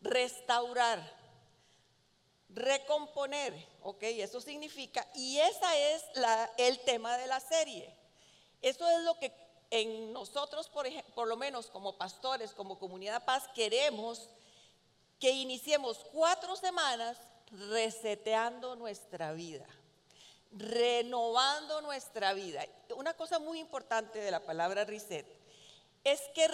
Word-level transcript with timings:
restaurar, 0.00 1.00
recomponer, 2.48 3.54
¿ok? 3.82 4.02
Eso 4.02 4.40
significa, 4.40 5.06
y 5.14 5.38
ese 5.38 5.94
es 5.94 6.04
el 6.56 6.80
tema 6.80 7.16
de 7.18 7.26
la 7.26 7.40
serie. 7.40 7.94
Eso 8.62 8.88
es 8.88 9.04
lo 9.04 9.18
que 9.18 9.32
en 9.70 10.12
nosotros, 10.12 10.68
por, 10.68 10.86
por 11.14 11.28
lo 11.28 11.36
menos 11.36 11.66
como 11.68 11.96
pastores, 11.96 12.52
como 12.52 12.78
comunidad 12.78 13.24
paz, 13.24 13.48
queremos 13.54 14.28
que 15.18 15.30
iniciemos 15.30 15.98
cuatro 16.12 16.56
semanas 16.56 17.16
reseteando 17.50 18.76
nuestra 18.76 19.32
vida, 19.32 19.66
renovando 20.50 21.80
nuestra 21.82 22.32
vida. 22.32 22.64
Una 22.96 23.14
cosa 23.14 23.38
muy 23.38 23.60
importante 23.60 24.18
de 24.18 24.30
la 24.30 24.40
palabra 24.40 24.84
reset 24.84 25.26
es 26.04 26.20
que 26.34 26.48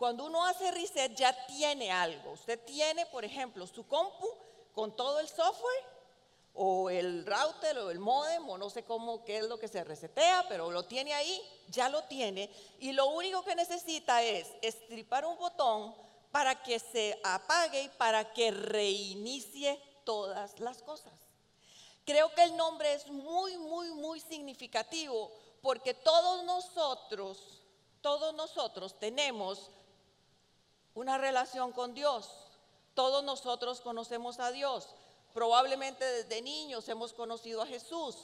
cuando 0.00 0.24
uno 0.24 0.46
hace 0.46 0.70
reset 0.70 1.14
ya 1.14 1.30
tiene 1.44 1.92
algo. 1.92 2.30
Usted 2.30 2.58
tiene, 2.64 3.04
por 3.04 3.22
ejemplo, 3.22 3.66
su 3.66 3.86
compu 3.86 4.28
con 4.72 4.96
todo 4.96 5.20
el 5.20 5.28
software 5.28 5.84
o 6.54 6.88
el 6.88 7.26
router 7.26 7.76
o 7.80 7.90
el 7.90 7.98
modem 7.98 8.48
o 8.48 8.56
no 8.56 8.70
sé 8.70 8.82
cómo 8.82 9.22
qué 9.26 9.36
es 9.36 9.44
lo 9.44 9.58
que 9.58 9.68
se 9.68 9.84
resetea, 9.84 10.46
pero 10.48 10.70
lo 10.70 10.84
tiene 10.84 11.12
ahí, 11.12 11.42
ya 11.68 11.90
lo 11.90 12.02
tiene 12.04 12.48
y 12.78 12.92
lo 12.92 13.08
único 13.08 13.44
que 13.44 13.54
necesita 13.54 14.22
es 14.22 14.46
estripar 14.62 15.26
un 15.26 15.36
botón 15.36 15.94
para 16.32 16.62
que 16.62 16.78
se 16.78 17.20
apague 17.22 17.82
y 17.82 17.88
para 17.90 18.32
que 18.32 18.52
reinicie 18.52 19.78
todas 20.04 20.58
las 20.60 20.80
cosas. 20.80 21.12
Creo 22.06 22.34
que 22.34 22.44
el 22.44 22.56
nombre 22.56 22.94
es 22.94 23.06
muy, 23.10 23.58
muy, 23.58 23.90
muy 23.90 24.18
significativo 24.18 25.30
porque 25.60 25.92
todos 25.92 26.42
nosotros, 26.44 27.60
todos 28.00 28.32
nosotros 28.32 28.98
tenemos 28.98 29.70
una 30.94 31.18
relación 31.18 31.72
con 31.72 31.94
Dios. 31.94 32.28
Todos 32.94 33.22
nosotros 33.24 33.80
conocemos 33.80 34.40
a 34.40 34.50
Dios. 34.50 34.88
Probablemente 35.32 36.04
desde 36.04 36.42
niños 36.42 36.88
hemos 36.88 37.12
conocido 37.12 37.62
a 37.62 37.66
Jesús, 37.66 38.16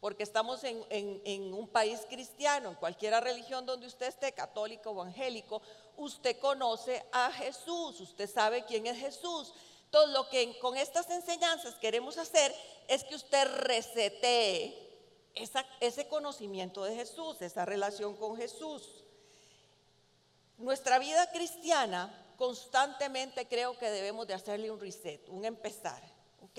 porque 0.00 0.22
estamos 0.22 0.62
en, 0.62 1.54
un 1.54 1.68
país 1.68 2.00
cristiano, 2.08 2.70
en 2.70 2.74
cualquier 2.76 3.14
religión 3.22 3.66
donde 3.66 3.86
usted 3.86 4.06
esté, 4.06 4.32
católico 4.32 4.90
o 4.90 4.92
evangélico, 4.92 5.60
usted 5.96 6.38
conoce 6.38 7.04
a 7.10 7.32
Jesús, 7.32 8.00
usted 8.00 8.30
sabe 8.30 8.64
quién 8.64 8.86
es 8.86 8.98
Jesús. 8.98 9.52
Todo 9.90 10.06
lo 10.08 10.28
que 10.28 10.58
con 10.58 10.76
estas 10.76 11.08
enseñanzas 11.10 11.74
queremos 11.76 12.18
hacer 12.18 12.54
es 12.88 13.02
que 13.04 13.14
usted 13.14 13.46
resetee 13.58 14.84
ese 15.80 16.08
conocimiento 16.08 16.84
de 16.84 16.94
Jesús, 16.94 17.40
esa 17.42 17.64
relación 17.64 18.16
con 18.16 18.36
Jesús. 18.36 19.03
Nuestra 20.58 20.98
vida 20.98 21.30
cristiana 21.30 22.12
constantemente 22.36 23.46
creo 23.46 23.76
que 23.78 23.90
debemos 23.90 24.26
de 24.26 24.34
hacerle 24.34 24.70
un 24.70 24.80
reset, 24.80 25.28
un 25.28 25.44
empezar, 25.44 26.02
¿ok? 26.42 26.58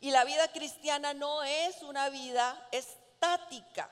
Y 0.00 0.10
la 0.10 0.24
vida 0.24 0.48
cristiana 0.48 1.14
no 1.14 1.42
es 1.44 1.82
una 1.82 2.08
vida 2.08 2.68
estática, 2.72 3.88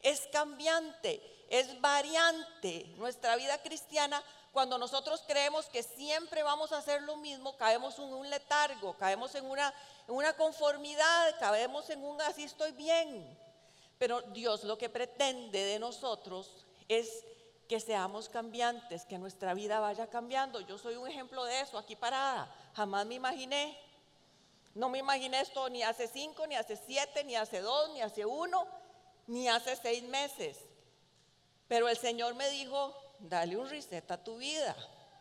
es 0.00 0.28
cambiante, 0.32 1.20
es 1.50 1.80
variante. 1.80 2.84
Nuestra 2.96 3.34
vida 3.34 3.58
cristiana, 3.62 4.22
cuando 4.52 4.78
nosotros 4.78 5.24
creemos 5.26 5.66
que 5.66 5.82
siempre 5.82 6.44
vamos 6.44 6.70
a 6.70 6.78
hacer 6.78 7.02
lo 7.02 7.16
mismo, 7.16 7.56
caemos 7.56 7.98
en 7.98 8.04
un 8.04 8.30
letargo, 8.30 8.96
caemos 8.96 9.34
en 9.34 9.46
una, 9.46 9.74
en 10.06 10.14
una 10.14 10.34
conformidad, 10.34 11.38
caemos 11.40 11.90
en 11.90 12.04
un 12.04 12.20
así 12.22 12.44
estoy 12.44 12.70
bien. 12.72 13.36
Pero 13.98 14.22
Dios 14.22 14.62
lo 14.62 14.78
que 14.78 14.88
pretende 14.88 15.64
de 15.64 15.80
nosotros 15.80 16.66
es 16.86 17.24
que 17.68 17.80
seamos 17.80 18.30
cambiantes, 18.30 19.04
que 19.04 19.18
nuestra 19.18 19.52
vida 19.52 19.78
vaya 19.78 20.06
cambiando. 20.06 20.60
Yo 20.60 20.78
soy 20.78 20.96
un 20.96 21.06
ejemplo 21.06 21.44
de 21.44 21.60
eso, 21.60 21.76
aquí 21.76 21.94
parada. 21.96 22.52
Jamás 22.74 23.04
me 23.04 23.16
imaginé. 23.16 23.78
No 24.74 24.88
me 24.88 24.98
imaginé 24.98 25.40
esto 25.40 25.68
ni 25.68 25.82
hace 25.82 26.08
cinco, 26.08 26.46
ni 26.46 26.56
hace 26.56 26.76
siete, 26.76 27.24
ni 27.24 27.36
hace 27.36 27.60
dos, 27.60 27.90
ni 27.90 28.00
hace 28.00 28.24
uno, 28.24 28.66
ni 29.26 29.48
hace 29.48 29.76
seis 29.76 30.02
meses. 30.04 30.56
Pero 31.68 31.90
el 31.90 31.98
Señor 31.98 32.34
me 32.34 32.48
dijo, 32.48 32.96
dale 33.18 33.56
un 33.56 33.68
reset 33.68 34.10
a 34.10 34.24
tu 34.24 34.38
vida. 34.38 34.74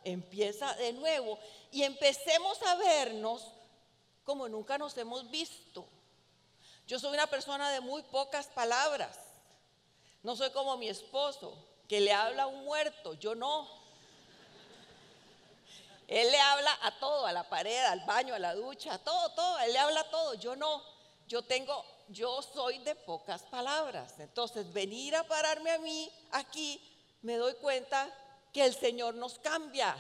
Empieza 0.06 0.74
de 0.76 0.94
nuevo 0.94 1.38
y 1.72 1.84
empecemos 1.84 2.62
a 2.64 2.76
vernos 2.76 3.46
como 4.24 4.48
nunca 4.48 4.78
nos 4.78 4.98
hemos 4.98 5.30
visto. 5.30 5.86
Yo 6.86 6.98
soy 6.98 7.14
una 7.14 7.28
persona 7.28 7.70
de 7.72 7.82
muy 7.82 8.04
pocas 8.04 8.48
palabras. 8.48 9.18
No 10.24 10.38
soy 10.38 10.50
como 10.52 10.78
mi 10.78 10.88
esposo 10.88 11.67
que 11.88 12.02
le 12.02 12.12
habla 12.12 12.44
a 12.44 12.48
un 12.48 12.66
muerto, 12.66 13.14
yo 13.14 13.34
no. 13.36 13.68
Él 16.08 16.32
le 16.32 16.40
habla 16.40 16.78
a 16.84 17.00
todo, 17.00 17.26
a 17.26 17.34
la 17.34 17.44
pared, 17.44 17.84
al 17.86 18.02
baño, 18.06 18.34
a 18.34 18.40
la 18.40 18.56
ducha, 18.56 18.94
a 18.94 19.00
todo, 19.00 19.30
todo, 19.32 19.60
él 19.60 19.74
le 19.74 19.80
habla 19.80 20.02
a 20.02 20.10
todo, 20.10 20.34
yo 20.36 20.56
no. 20.56 20.82
Yo 21.28 21.42
tengo, 21.42 21.84
yo 22.08 22.42
soy 22.42 22.78
de 22.80 22.96
pocas 22.96 23.44
palabras. 23.44 24.14
Entonces, 24.20 24.72
venir 24.72 25.16
a 25.16 25.24
pararme 25.24 25.72
a 25.72 25.80
mí 25.80 26.10
aquí, 26.32 26.82
me 27.22 27.36
doy 27.36 27.54
cuenta 27.56 28.10
que 28.54 28.64
el 28.64 28.74
Señor 28.74 29.16
nos 29.16 29.38
cambia, 29.40 29.98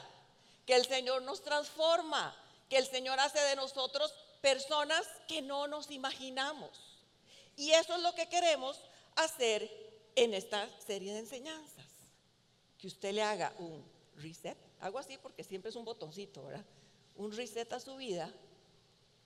que 0.66 0.76
el 0.76 0.86
Señor 0.86 1.24
nos 1.24 1.44
transforma, 1.44 2.34
que 2.70 2.78
el 2.78 2.88
Señor 2.88 3.20
hace 3.20 3.40
de 3.42 3.58
nosotros 3.58 4.14
personas 4.40 5.06
que 5.28 5.42
no 5.42 5.68
nos 5.68 5.92
imaginamos. 5.92 6.70
Y 7.58 7.72
eso 7.72 7.96
es 7.96 8.02
lo 8.02 8.16
que 8.16 8.30
queremos 8.30 8.80
hacer 9.16 9.70
en 10.16 10.34
esta 10.34 10.70
serie 10.80 11.14
de 11.14 11.20
enseñanzas 11.20 11.77
que 12.78 12.88
usted 12.88 13.14
le 13.14 13.22
haga 13.22 13.54
un 13.60 13.84
reset, 14.18 14.58
hago 14.80 15.00
así 15.00 15.18
porque 15.18 15.44
siempre 15.44 15.70
es 15.70 15.76
un 15.76 15.86
botoncito, 15.86 16.44
¿verdad? 16.44 16.66
Un 17.16 17.32
reset 17.32 17.72
a 17.74 17.80
su 17.80 17.96
vida, 17.96 18.32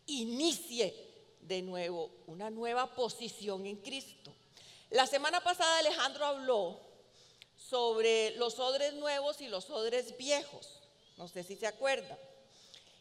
inicie 0.07 1.11
de 1.41 1.61
nuevo 1.61 2.11
una 2.27 2.49
nueva 2.49 2.93
posición 2.95 3.65
en 3.65 3.77
Cristo. 3.77 4.33
La 4.89 5.07
semana 5.07 5.41
pasada 5.41 5.79
Alejandro 5.79 6.25
habló 6.25 6.79
sobre 7.57 8.35
los 8.37 8.59
odres 8.59 8.93
nuevos 8.93 9.41
y 9.41 9.47
los 9.47 9.69
odres 9.69 10.17
viejos. 10.17 10.81
No 11.17 11.27
sé 11.27 11.43
si 11.43 11.55
se 11.55 11.67
acuerdan. 11.67 12.17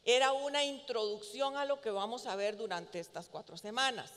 Era 0.05 0.33
una 0.33 0.65
introducción 0.65 1.57
a 1.57 1.65
lo 1.65 1.81
que 1.81 1.91
vamos 1.91 2.27
a 2.27 2.37
ver 2.37 2.57
durante 2.57 3.01
estas 3.01 3.29
cuatro 3.29 3.57
semanas. 3.57 4.11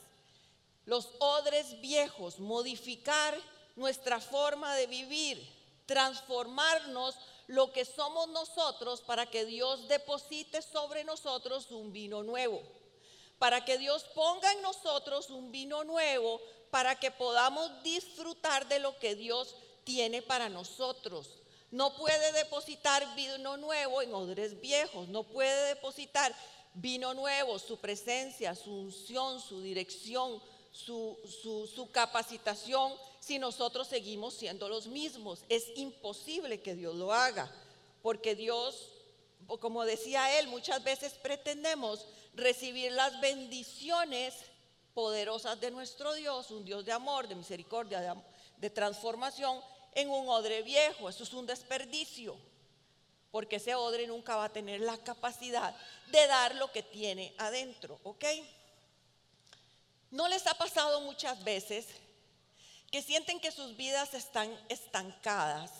Los 0.85 1.09
odres 1.19 1.79
viejos, 1.81 2.39
modificar 2.39 3.37
nuestra 3.75 4.19
forma 4.19 4.75
de 4.75 4.87
vivir, 4.87 5.49
transformarnos 5.85 7.15
lo 7.47 7.71
que 7.71 7.85
somos 7.85 8.29
nosotros 8.29 9.01
para 9.01 9.25
que 9.25 9.45
Dios 9.45 9.87
deposite 9.87 10.61
sobre 10.61 11.03
nosotros 11.03 11.71
un 11.71 11.91
vino 11.91 12.23
nuevo. 12.23 12.61
Para 13.39 13.65
que 13.65 13.77
Dios 13.77 14.05
ponga 14.15 14.51
en 14.53 14.61
nosotros 14.61 15.29
un 15.29 15.51
vino 15.51 15.83
nuevo 15.83 16.39
para 16.71 16.95
que 16.95 17.11
podamos 17.11 17.83
disfrutar 17.83 18.67
de 18.67 18.79
lo 18.79 18.97
que 18.97 19.15
Dios 19.15 19.55
tiene 19.83 20.21
para 20.21 20.49
nosotros. 20.49 21.29
No 21.69 21.95
puede 21.95 22.31
depositar 22.31 23.15
vino 23.15 23.57
nuevo 23.57 24.01
en 24.01 24.13
odres 24.13 24.59
viejos, 24.59 25.07
no 25.07 25.23
puede 25.23 25.75
depositar 25.75 26.33
vino 26.73 27.13
nuevo, 27.13 27.59
su 27.59 27.77
presencia, 27.77 28.55
su 28.55 28.71
unción, 28.71 29.39
su 29.39 29.61
dirección, 29.61 30.41
su, 30.73 31.17
su, 31.73 31.89
capacitación 31.91 32.93
si 33.19 33.39
nosotros 33.39 33.87
seguimos 33.87 34.33
siendo 34.33 34.67
los 34.67 34.87
mismos. 34.87 35.43
Es 35.47 35.65
imposible 35.75 36.59
que 36.59 36.75
Dios 36.75 36.95
lo 36.95 37.13
haga, 37.13 37.49
porque 38.01 38.35
Dios, 38.35 38.89
como 39.61 39.85
decía 39.85 40.39
él, 40.39 40.47
muchas 40.47 40.83
veces 40.83 41.13
pretendemos 41.13 42.05
recibir 42.33 42.91
las 42.91 43.21
bendiciones 43.21 44.33
poderosas 44.93 45.59
de 45.61 45.71
nuestro 45.71 46.13
Dios, 46.15 46.51
un 46.51 46.65
Dios 46.65 46.83
de 46.85 46.91
amor, 46.91 47.27
de 47.27 47.35
misericordia, 47.35 48.15
de, 48.57 48.69
transformación, 48.69 49.61
en 49.93 50.09
un 50.09 50.27
odre 50.27 50.63
viejo. 50.63 51.07
Eso 51.07 51.23
es 51.23 51.33
un 51.33 51.45
desperdicio, 51.45 52.35
porque 53.31 53.57
ese 53.57 53.75
odre 53.75 54.07
nunca 54.07 54.35
va 54.35 54.45
a 54.45 54.53
tener 54.53 54.81
la 54.81 54.97
capacidad 54.97 55.75
de 56.11 56.27
dar 56.27 56.55
lo 56.55 56.71
que 56.71 56.81
tiene 56.81 57.33
adentro, 57.37 57.99
¿ok? 58.03 58.25
¿No 60.13 60.27
les 60.27 60.45
ha 60.45 60.53
pasado 60.53 61.01
muchas 61.01 61.43
veces 61.43 61.87
que 62.91 63.01
sienten 63.01 63.39
que 63.39 63.49
sus 63.49 63.75
vidas 63.75 64.13
están 64.13 64.55
estancadas, 64.69 65.71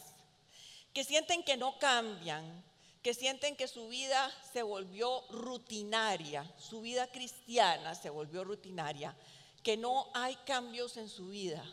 que 0.92 1.04
sienten 1.04 1.44
que 1.44 1.56
no 1.56 1.78
cambian, 1.78 2.64
que 3.04 3.14
sienten 3.14 3.56
que 3.56 3.68
su 3.68 3.90
vida 3.90 4.36
se 4.52 4.64
volvió 4.64 5.24
rutinaria, 5.30 6.52
su 6.58 6.82
vida 6.82 7.06
cristiana 7.12 7.94
se 7.94 8.10
volvió 8.10 8.44
rutinaria, 8.44 9.16
que 9.62 9.78
no 9.78 10.10
hay 10.16 10.36
cambios 10.48 10.98
en 10.98 11.10
su 11.10 11.28
vida. 11.28 11.64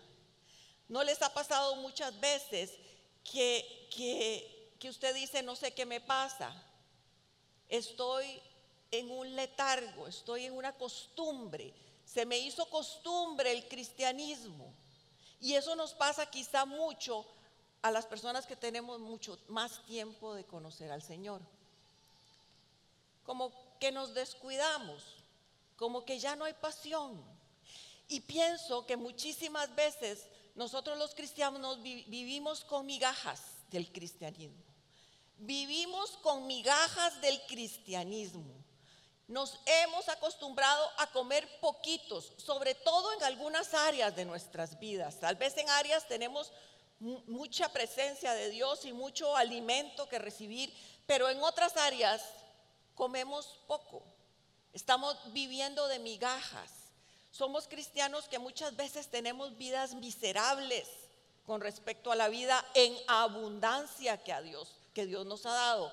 ¿No 0.87 1.03
les 1.03 1.23
ha 1.23 1.33
pasado 1.33 1.77
muchas 1.77 2.21
veces 2.21 2.75
que, 3.25 3.89
que, 3.91 4.75
que 4.79 4.91
usted 4.91 5.15
dice, 5.15 5.43
no 5.43 5.56
sé 5.56 5.73
qué 5.73 5.87
me 5.87 6.03
pasa? 6.03 6.53
Estoy 7.71 8.39
en 8.91 9.11
un 9.11 9.35
letargo, 9.35 10.06
estoy 10.06 10.45
en 10.45 10.53
una 10.53 10.77
costumbre. 10.77 11.73
Se 12.12 12.27
me 12.27 12.39
hizo 12.39 12.67
costumbre 12.67 13.53
el 13.53 13.69
cristianismo. 13.69 14.75
Y 15.41 15.55
eso 15.55 15.77
nos 15.77 15.95
pasa 15.95 16.27
quizá 16.27 16.65
mucho 16.65 17.25
a 17.83 17.91
las 17.91 18.05
personas 18.05 18.47
que 18.47 18.57
tenemos 18.57 18.99
mucho 18.99 19.39
más 19.49 19.85
tiempo 19.87 20.35
de 20.35 20.45
conocer 20.45 20.91
al 20.91 21.03
Señor. 21.03 21.41
Como 23.25 23.53
que 23.79 23.93
nos 23.93 24.12
descuidamos, 24.12 25.03
como 25.77 26.05
que 26.05 26.19
ya 26.19 26.35
no 26.37 26.45
hay 26.45 26.55
pasión. 26.55 27.23
Y 28.09 28.21
pienso 28.21 28.85
que 28.87 28.97
muchísimas 28.97 29.73
veces 29.75 30.27
nosotros 30.56 30.99
los 30.99 31.15
cristianos 31.15 31.81
vivimos 31.81 32.65
con 32.65 32.87
migajas 32.87 33.41
del 33.71 33.91
cristianismo. 33.93 34.63
Vivimos 35.39 36.19
con 36.19 36.47
migajas 36.47 37.21
del 37.23 37.41
cristianismo. 37.47 38.60
Nos 39.31 39.61
hemos 39.65 40.09
acostumbrado 40.09 40.91
a 40.99 41.06
comer 41.12 41.49
poquitos, 41.61 42.32
sobre 42.37 42.75
todo 42.75 43.12
en 43.12 43.23
algunas 43.23 43.75
áreas 43.75 44.17
de 44.17 44.25
nuestras 44.25 44.77
vidas. 44.81 45.21
Tal 45.21 45.37
vez 45.37 45.56
en 45.56 45.71
áreas 45.71 46.09
tenemos 46.09 46.50
mucha 46.99 47.69
presencia 47.69 48.35
de 48.35 48.50
Dios 48.50 48.85
y 48.85 48.93
mucho 48.93 49.37
alimento 49.37 50.09
que 50.09 50.19
recibir, 50.19 50.75
pero 51.06 51.29
en 51.29 51.41
otras 51.44 51.77
áreas 51.77 52.21
comemos 52.97 53.61
poco. 53.69 54.03
Estamos 54.73 55.17
viviendo 55.32 55.87
de 55.87 56.00
migajas. 56.00 56.73
Somos 57.31 57.69
cristianos 57.69 58.27
que 58.27 58.41
muchas 58.41 58.75
veces 58.75 59.12
tenemos 59.12 59.56
vidas 59.56 59.94
miserables 59.94 60.88
con 61.47 61.61
respecto 61.61 62.11
a 62.11 62.17
la 62.17 62.29
vida 62.29 62.67
en 62.75 62.97
abundancia 63.06 64.21
que 64.25 64.32
a 64.32 64.43
Dios, 64.43 64.75
que 64.93 65.06
Dios 65.06 65.25
nos 65.25 65.47
ha 65.47 65.53
dado. 65.53 65.93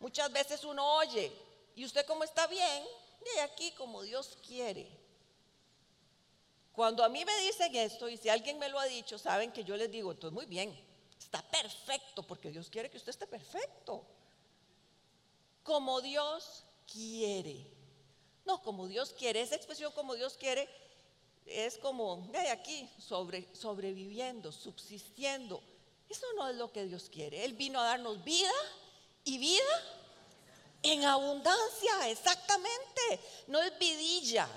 Muchas 0.00 0.32
veces 0.32 0.64
uno 0.64 0.90
oye, 0.94 1.30
¿y 1.78 1.84
usted 1.84 2.04
cómo 2.06 2.24
está 2.24 2.48
bien? 2.48 2.84
De 3.34 3.40
aquí 3.42 3.70
como 3.72 4.02
Dios 4.02 4.36
quiere. 4.44 4.90
Cuando 6.72 7.04
a 7.04 7.08
mí 7.08 7.24
me 7.24 7.36
dicen 7.42 7.74
esto, 7.76 8.08
y 8.08 8.16
si 8.16 8.28
alguien 8.28 8.58
me 8.58 8.68
lo 8.68 8.80
ha 8.80 8.86
dicho, 8.86 9.16
saben 9.16 9.52
que 9.52 9.62
yo 9.62 9.76
les 9.76 9.88
digo, 9.88 10.10
entonces 10.10 10.34
muy 10.34 10.46
bien, 10.46 10.76
está 11.16 11.40
perfecto, 11.42 12.24
porque 12.24 12.50
Dios 12.50 12.68
quiere 12.68 12.90
que 12.90 12.96
usted 12.96 13.10
esté 13.10 13.28
perfecto. 13.28 14.04
Como 15.62 16.00
Dios 16.00 16.64
quiere. 16.92 17.64
No, 18.44 18.60
como 18.60 18.88
Dios 18.88 19.12
quiere, 19.12 19.40
esa 19.40 19.54
expresión 19.54 19.92
como 19.92 20.16
Dios 20.16 20.36
quiere 20.36 20.68
es 21.46 21.78
como, 21.78 22.28
de 22.32 22.48
aquí, 22.48 22.90
sobre, 22.98 23.54
sobreviviendo, 23.54 24.50
subsistiendo. 24.50 25.62
Eso 26.08 26.26
no 26.34 26.48
es 26.48 26.56
lo 26.56 26.72
que 26.72 26.86
Dios 26.86 27.08
quiere. 27.08 27.44
Él 27.44 27.52
vino 27.52 27.78
a 27.78 27.84
darnos 27.84 28.24
vida 28.24 28.50
y 29.22 29.38
vida 29.38 29.97
en 30.82 31.04
abundancia, 31.04 32.08
exactamente. 32.08 33.20
No 33.46 33.60
es 33.60 33.78
vidilla, 33.78 34.48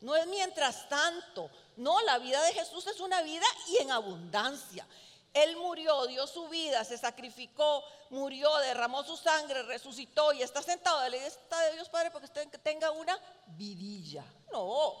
no 0.00 0.14
es 0.16 0.26
mientras 0.26 0.88
tanto, 0.88 1.50
no, 1.76 2.00
la 2.02 2.18
vida 2.18 2.42
de 2.44 2.52
Jesús 2.52 2.86
es 2.86 3.00
una 3.00 3.22
vida 3.22 3.46
y 3.68 3.78
en 3.78 3.90
abundancia. 3.90 4.86
Él 5.32 5.56
murió, 5.56 6.06
dio 6.06 6.26
su 6.26 6.48
vida, 6.48 6.84
se 6.84 6.98
sacrificó, 6.98 7.82
murió, 8.10 8.54
derramó 8.58 9.02
su 9.02 9.16
sangre, 9.16 9.62
resucitó 9.62 10.32
y 10.34 10.42
está 10.42 10.62
sentado 10.62 10.98
a 10.98 11.08
la 11.08 11.16
está 11.16 11.58
de 11.62 11.72
Dios 11.72 11.88
Padre 11.88 12.10
porque 12.10 12.28
tenga 12.58 12.90
una 12.90 13.18
vidilla. 13.46 14.24
No, 14.52 14.94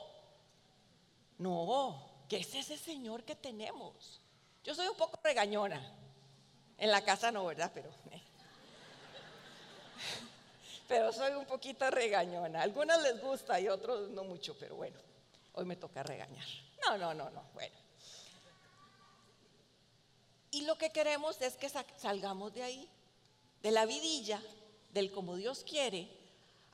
no, 1.36 2.10
que 2.28 2.38
es 2.38 2.54
ese 2.54 2.78
Señor 2.78 3.24
que 3.24 3.36
tenemos. 3.36 4.22
Yo 4.64 4.74
soy 4.74 4.88
un 4.88 4.96
poco 4.96 5.18
regañona. 5.22 5.98
En 6.78 6.90
la 6.90 7.04
casa 7.04 7.30
no, 7.30 7.44
¿verdad? 7.44 7.70
Pero, 7.74 7.90
eh. 8.10 8.21
Pero 10.92 11.10
soy 11.10 11.32
un 11.32 11.46
poquito 11.46 11.90
regañona. 11.90 12.60
Algunas 12.60 13.00
les 13.02 13.20
gusta 13.20 13.58
y 13.58 13.68
otros 13.68 14.10
no 14.10 14.24
mucho, 14.24 14.54
pero 14.58 14.76
bueno 14.76 14.98
hoy 15.54 15.64
me 15.64 15.76
toca 15.76 16.02
regañar. 16.02 16.46
No, 16.86 16.98
no, 16.98 17.14
no, 17.14 17.30
no, 17.30 17.42
bueno. 17.54 17.76
Y 20.50 20.62
lo 20.62 20.76
que 20.76 20.90
queremos 20.90 21.40
es 21.40 21.56
que 21.56 21.68
salgamos 21.68 22.52
de 22.52 22.62
ahí, 22.62 22.88
de 23.62 23.70
la 23.70 23.86
vidilla, 23.86 24.42
del 24.90 25.10
como 25.10 25.36
Dios 25.36 25.64
quiere, 25.64 26.08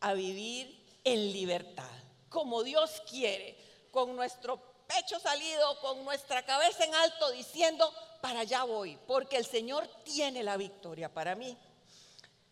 a 0.01 0.15
vivir 0.15 0.85
en 1.05 1.33
libertad, 1.33 1.91
como 2.29 2.63
Dios 2.65 3.03
quiere, 3.09 3.57
con 3.93 4.17
nuestro 4.17 4.61
pecho 4.87 5.21
salido, 5.21 5.81
con 5.81 6.05
nuestra 6.05 6.45
cabeza 6.45 6.85
en 6.85 6.95
alto, 6.95 7.31
diciendo, 7.31 7.93
para 8.21 8.41
allá 8.41 8.65
voy, 8.65 8.99
porque 9.07 9.37
el 9.37 9.47
Señor 9.47 9.87
tiene 10.05 10.43
la 10.43 10.57
victoria 10.57 11.13
para 11.13 11.37
mí. 11.37 11.57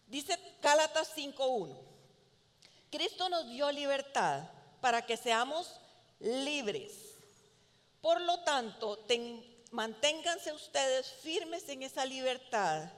Dice 0.06 0.38
Gálatas 0.62 1.16
5.1, 1.16 1.76
Cristo 2.90 3.28
nos 3.28 3.48
dio 3.48 3.70
libertad 3.72 4.44
para 4.80 5.04
que 5.04 5.16
seamos 5.16 5.80
libres. 6.20 6.92
Por 8.00 8.20
lo 8.20 8.38
tanto, 8.40 9.04
manténganse 9.72 10.52
ustedes 10.52 11.08
firmes 11.22 11.68
en 11.68 11.82
esa 11.82 12.04
libertad 12.04 12.88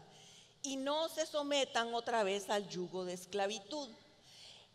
y 0.62 0.76
no 0.76 1.08
se 1.08 1.24
sometan 1.24 1.94
otra 1.94 2.22
vez 2.24 2.50
al 2.50 2.68
yugo 2.68 3.06
de 3.06 3.14
esclavitud. 3.14 3.88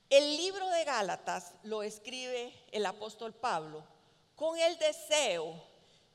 El 0.09 0.38
libro 0.38 0.68
de 0.69 0.85
Gálatas 0.85 1.53
lo 1.63 1.83
escribe 1.83 2.53
el 2.71 2.85
apóstol 2.85 3.33
Pablo 3.33 3.83
con 4.35 4.57
el 4.57 4.77
deseo 4.80 5.53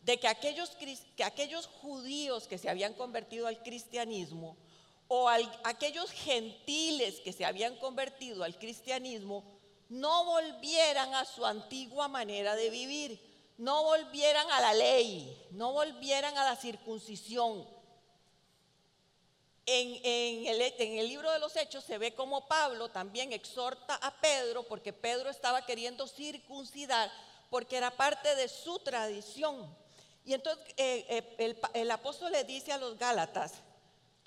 de 0.02 0.18
que 0.18 0.26
aquellos, 0.26 0.76
que 1.16 1.24
aquellos 1.24 1.66
judíos 1.66 2.48
que 2.48 2.58
se 2.58 2.68
habían 2.68 2.94
convertido 2.94 3.46
al 3.46 3.62
cristianismo 3.62 4.56
o 5.08 5.28
aquellos 5.64 6.10
gentiles 6.12 7.20
que 7.20 7.32
se 7.32 7.46
habían 7.46 7.76
convertido 7.76 8.44
al 8.44 8.58
cristianismo 8.58 9.42
no 9.88 10.26
volvieran 10.26 11.14
a 11.14 11.24
su 11.24 11.46
antigua 11.46 12.08
manera 12.08 12.54
de 12.54 12.68
vivir, 12.68 13.54
no 13.56 13.84
volvieran 13.84 14.50
a 14.50 14.60
la 14.60 14.74
ley, 14.74 15.46
no 15.52 15.72
volvieran 15.72 16.36
a 16.36 16.44
la 16.44 16.56
circuncisión. 16.56 17.66
En, 19.64 20.46
el, 20.46 21.08
libro 21.08 21.30
de 21.30 21.38
los 21.38 21.56
Hechos 21.56 21.84
se 21.84 21.98
ve 21.98 22.14
como 22.14 22.46
Pablo 22.46 22.90
también 22.90 23.32
exhorta 23.32 23.94
a 23.96 24.14
Pedro, 24.20 24.62
porque 24.62 24.92
Pedro 24.92 25.30
estaba 25.30 25.64
queriendo 25.64 26.06
circuncidar, 26.06 27.10
porque 27.50 27.76
era 27.76 27.90
parte 27.90 28.34
de 28.34 28.48
su 28.48 28.78
tradición. 28.80 29.74
Y 30.24 30.34
entonces 30.34 30.62
eh, 30.76 31.34
eh, 31.38 31.60
el 31.74 31.90
apóstol 31.90 32.32
le 32.32 32.44
dice 32.44 32.72
a 32.72 32.78
los 32.78 32.98
Gálatas, 32.98 33.54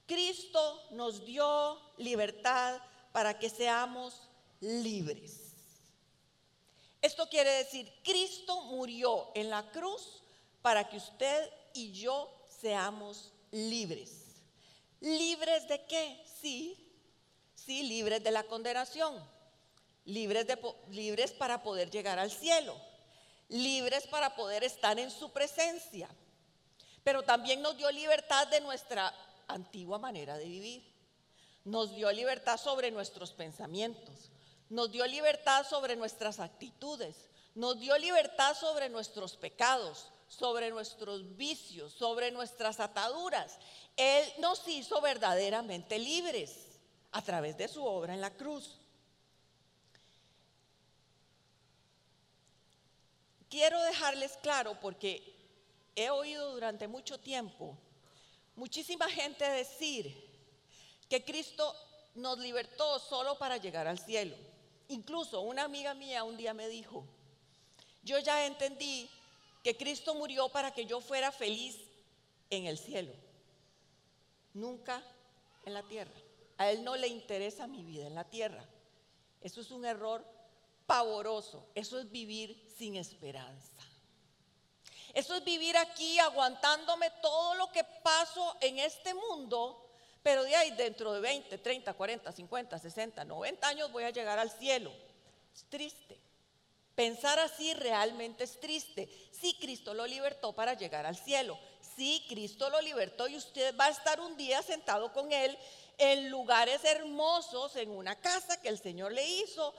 Cristo 0.07 0.81
nos 0.91 1.25
dio 1.25 1.79
libertad 1.97 2.81
para 3.11 3.37
que 3.39 3.49
seamos 3.49 4.29
libres. 4.59 5.51
Esto 7.01 7.27
quiere 7.27 7.51
decir, 7.51 7.91
Cristo 8.03 8.61
murió 8.65 9.31
en 9.33 9.49
la 9.49 9.69
cruz 9.71 10.21
para 10.61 10.87
que 10.87 10.97
usted 10.97 11.49
y 11.73 11.91
yo 11.91 12.31
seamos 12.61 13.33
libres. 13.51 14.21
¿Libres 14.99 15.67
de 15.67 15.83
qué? 15.85 16.23
Sí, 16.41 16.77
sí, 17.55 17.83
libres 17.83 18.23
de 18.23 18.31
la 18.31 18.43
condenación. 18.43 19.15
Libres, 20.05 20.45
de, 20.45 20.59
libres 20.89 21.31
para 21.31 21.63
poder 21.63 21.89
llegar 21.89 22.19
al 22.19 22.31
cielo. 22.31 22.75
Libres 23.49 24.05
para 24.07 24.35
poder 24.35 24.63
estar 24.63 24.99
en 24.99 25.09
su 25.09 25.31
presencia. 25.31 26.07
Pero 27.03 27.23
también 27.23 27.63
nos 27.63 27.75
dio 27.77 27.89
libertad 27.91 28.47
de 28.47 28.61
nuestra 28.61 29.11
antigua 29.53 29.99
manera 29.99 30.37
de 30.37 30.45
vivir. 30.45 30.83
Nos 31.63 31.95
dio 31.95 32.11
libertad 32.11 32.57
sobre 32.57 32.91
nuestros 32.91 33.33
pensamientos 33.33 34.31
nos 34.71 34.89
dio 34.89 35.05
libertad 35.05 35.67
sobre 35.67 35.97
nuestras 35.97 36.39
actitudes, 36.39 37.27
nos 37.55 37.77
dio 37.77 37.97
libertad 37.97 38.55
sobre 38.55 38.87
nuestros 38.87 39.35
pecados, 39.35 40.07
sobre 40.29 40.69
nuestros 40.71 41.35
vicios, 41.35 41.91
sobre 41.91 42.31
nuestras 42.31 42.79
ataduras. 42.79 43.57
Él 43.97 44.25
nos 44.39 44.65
hizo 44.69 45.01
verdaderamente 45.01 45.99
libres 45.99 46.79
a 47.11 47.21
través 47.21 47.57
de 47.57 47.67
su 47.67 47.83
obra 47.83 48.13
en 48.13 48.21
la 48.21 48.31
cruz. 48.31 48.77
Quiero 53.49 53.81
dejarles 53.83 54.37
claro 54.41 54.79
porque 54.79 55.35
he 55.97 56.09
oído 56.09 56.53
durante 56.53 56.87
mucho 56.87 57.19
tiempo 57.19 57.77
muchísima 58.55 59.09
gente 59.09 59.49
decir 59.49 60.29
que 61.09 61.23
Cristo 61.23 61.75
nos 62.15 62.39
libertó 62.39 62.99
solo 62.99 63.37
para 63.37 63.57
llegar 63.57 63.87
al 63.87 63.99
cielo. 63.99 64.35
Incluso 64.89 65.41
una 65.41 65.63
amiga 65.63 65.93
mía 65.93 66.23
un 66.23 66.37
día 66.37 66.53
me 66.53 66.67
dijo, 66.67 67.05
yo 68.03 68.19
ya 68.19 68.45
entendí 68.45 69.09
que 69.63 69.77
Cristo 69.77 70.15
murió 70.15 70.49
para 70.49 70.71
que 70.71 70.85
yo 70.85 71.01
fuera 71.01 71.31
feliz 71.31 71.77
en 72.49 72.65
el 72.65 72.77
cielo, 72.77 73.13
nunca 74.53 75.01
en 75.65 75.73
la 75.73 75.83
tierra. 75.83 76.11
A 76.57 76.69
Él 76.69 76.83
no 76.83 76.95
le 76.95 77.07
interesa 77.07 77.67
mi 77.67 77.83
vida 77.83 78.07
en 78.07 78.15
la 78.15 78.25
tierra. 78.25 78.63
Eso 79.41 79.61
es 79.61 79.71
un 79.71 79.85
error 79.85 80.23
pavoroso. 80.85 81.65
Eso 81.73 81.99
es 81.99 82.11
vivir 82.11 82.69
sin 82.77 82.95
esperanza. 82.95 83.80
Eso 85.13 85.35
es 85.35 85.43
vivir 85.43 85.77
aquí 85.77 86.19
aguantándome 86.19 87.09
todo 87.21 87.55
lo 87.55 87.71
que 87.71 87.83
paso 87.83 88.55
en 88.61 88.79
este 88.79 89.13
mundo 89.13 89.87
pero 90.23 90.43
de 90.43 90.55
ahí 90.55 90.71
dentro 90.71 91.13
de 91.13 91.19
20, 91.19 91.57
30, 91.57 91.93
40, 91.93 92.31
50, 92.31 92.79
60, 92.79 93.25
90 93.25 93.67
años 93.67 93.91
voy 93.91 94.03
a 94.03 94.11
llegar 94.11 94.37
al 94.37 94.51
cielo. 94.51 94.91
Es 95.53 95.65
triste. 95.65 96.19
Pensar 96.93 97.39
así 97.39 97.73
realmente 97.73 98.43
es 98.43 98.59
triste. 98.59 99.09
Sí, 99.31 99.57
Cristo 99.59 99.93
lo 99.93 100.05
libertó 100.05 100.53
para 100.53 100.75
llegar 100.75 101.05
al 101.05 101.15
cielo. 101.15 101.57
Sí, 101.95 102.23
Cristo 102.29 102.69
lo 102.69 102.79
libertó 102.81 103.27
y 103.27 103.37
usted 103.37 103.75
va 103.75 103.85
a 103.85 103.89
estar 103.89 104.19
un 104.19 104.37
día 104.37 104.61
sentado 104.61 105.11
con 105.11 105.31
Él 105.31 105.57
en 105.97 106.29
lugares 106.29 106.83
hermosos, 106.83 107.75
en 107.75 107.89
una 107.89 108.19
casa 108.19 108.61
que 108.61 108.69
el 108.69 108.79
Señor 108.79 109.11
le 109.11 109.27
hizo, 109.27 109.73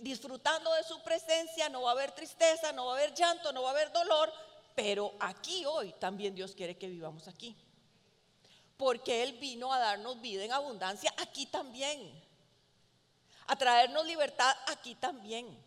disfrutando 0.00 0.72
de 0.74 0.82
su 0.82 1.00
presencia. 1.02 1.68
No 1.68 1.82
va 1.82 1.90
a 1.90 1.92
haber 1.92 2.10
tristeza, 2.12 2.72
no 2.72 2.86
va 2.86 2.92
a 2.92 2.96
haber 2.96 3.14
llanto, 3.14 3.52
no 3.52 3.62
va 3.62 3.68
a 3.68 3.72
haber 3.72 3.92
dolor, 3.92 4.32
pero 4.74 5.14
aquí 5.20 5.64
hoy 5.66 5.92
también 5.94 6.34
Dios 6.34 6.54
quiere 6.54 6.76
que 6.76 6.88
vivamos 6.88 7.28
aquí. 7.28 7.56
Porque 8.76 9.22
Él 9.22 9.34
vino 9.38 9.72
a 9.72 9.78
darnos 9.78 10.20
vida 10.20 10.44
en 10.44 10.52
abundancia 10.52 11.12
aquí 11.18 11.46
también. 11.46 12.10
A 13.46 13.56
traernos 13.56 14.06
libertad 14.06 14.56
aquí 14.68 14.94
también. 14.94 15.58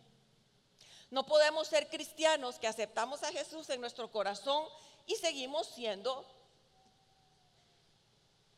No 1.10 1.24
podemos 1.24 1.68
ser 1.68 1.88
cristianos 1.88 2.58
que 2.58 2.66
aceptamos 2.66 3.22
a 3.22 3.30
Jesús 3.30 3.70
en 3.70 3.80
nuestro 3.80 4.10
corazón 4.10 4.66
y 5.06 5.14
seguimos 5.16 5.68
siendo 5.68 6.24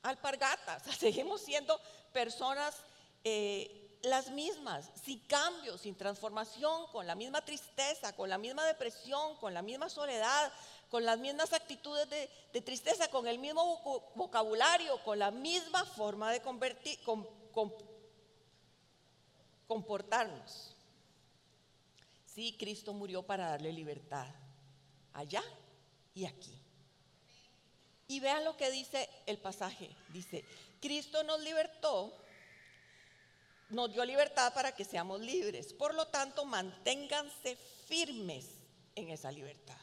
alpargatas, 0.03 0.83
seguimos 0.99 1.43
siendo 1.43 1.79
personas 2.13 2.77
eh, 3.25 3.86
las 4.07 4.31
mismas, 4.31 4.89
sin 5.05 5.19
cambio, 5.21 5.77
sin 5.79 5.97
transformación, 5.97 6.87
con 6.93 7.07
la 7.07 7.17
misma 7.17 7.45
tristeza, 7.45 8.15
con 8.15 8.29
la 8.29 8.39
misma 8.39 8.65
depresión, 8.65 9.37
con 9.37 9.53
la 9.53 9.63
misma 9.63 9.89
soledad, 9.89 10.53
con 10.91 11.05
las 11.05 11.19
mismas 11.19 11.53
actitudes 11.53 12.09
de, 12.09 12.61
tristeza, 12.63 13.09
con 13.09 13.27
el 13.27 13.39
mismo 13.39 14.13
vocabulario, 14.15 15.03
con 15.03 15.19
la 15.19 15.33
misma 15.33 15.85
forma 15.85 16.31
de 16.31 16.41
convertir, 16.41 16.99
comportarnos. 19.67 20.77
Sí, 22.33 22.55
Cristo 22.57 22.93
murió 22.93 23.25
para 23.25 23.51
darle 23.51 23.73
libertad 23.73 24.29
allá 25.15 25.43
y 26.15 26.27
aquí. 26.27 26.57
Y 28.07 28.21
vean 28.21 28.45
lo 28.45 28.57
que 28.57 28.71
dice 28.71 29.09
el 29.27 29.39
pasaje. 29.39 29.91
Dice, 30.11 30.45
Cristo 30.81 31.25
nos 31.25 31.41
libertó, 31.41 32.17
nos 33.69 33.93
dio 33.93 34.05
libertad 34.05 34.53
para 34.55 34.73
que 34.73 34.85
seamos 34.85 35.21
libres. 35.21 35.73
Por 35.73 35.95
lo 35.95 36.07
tanto, 36.09 36.45
manténganse 36.45 37.57
firmes 37.87 38.47
en 38.95 39.11
esa 39.11 39.31
libertad. 39.31 39.77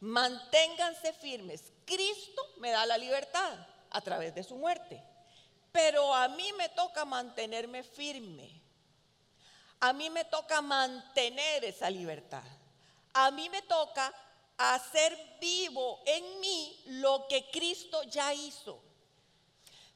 Manténganse 0.00 1.12
firmes. 1.12 1.72
Cristo 1.84 2.42
me 2.58 2.70
da 2.70 2.86
la 2.86 2.98
libertad 2.98 3.66
a 3.90 4.00
través 4.00 4.34
de 4.34 4.42
su 4.42 4.56
muerte. 4.56 5.02
Pero 5.70 6.14
a 6.14 6.28
mí 6.28 6.52
me 6.58 6.68
toca 6.70 7.04
mantenerme 7.04 7.82
firme 7.82 8.62
a 9.82 9.92
mí 9.92 10.10
me 10.10 10.24
toca 10.24 10.62
mantener 10.62 11.64
esa 11.64 11.90
libertad. 11.90 12.44
A 13.14 13.32
mí 13.32 13.48
me 13.48 13.62
toca 13.62 14.14
hacer 14.56 15.18
vivo 15.40 16.00
en 16.06 16.38
mí 16.38 16.80
lo 16.86 17.26
que 17.26 17.50
Cristo 17.50 18.04
ya 18.04 18.32
hizo. 18.32 18.80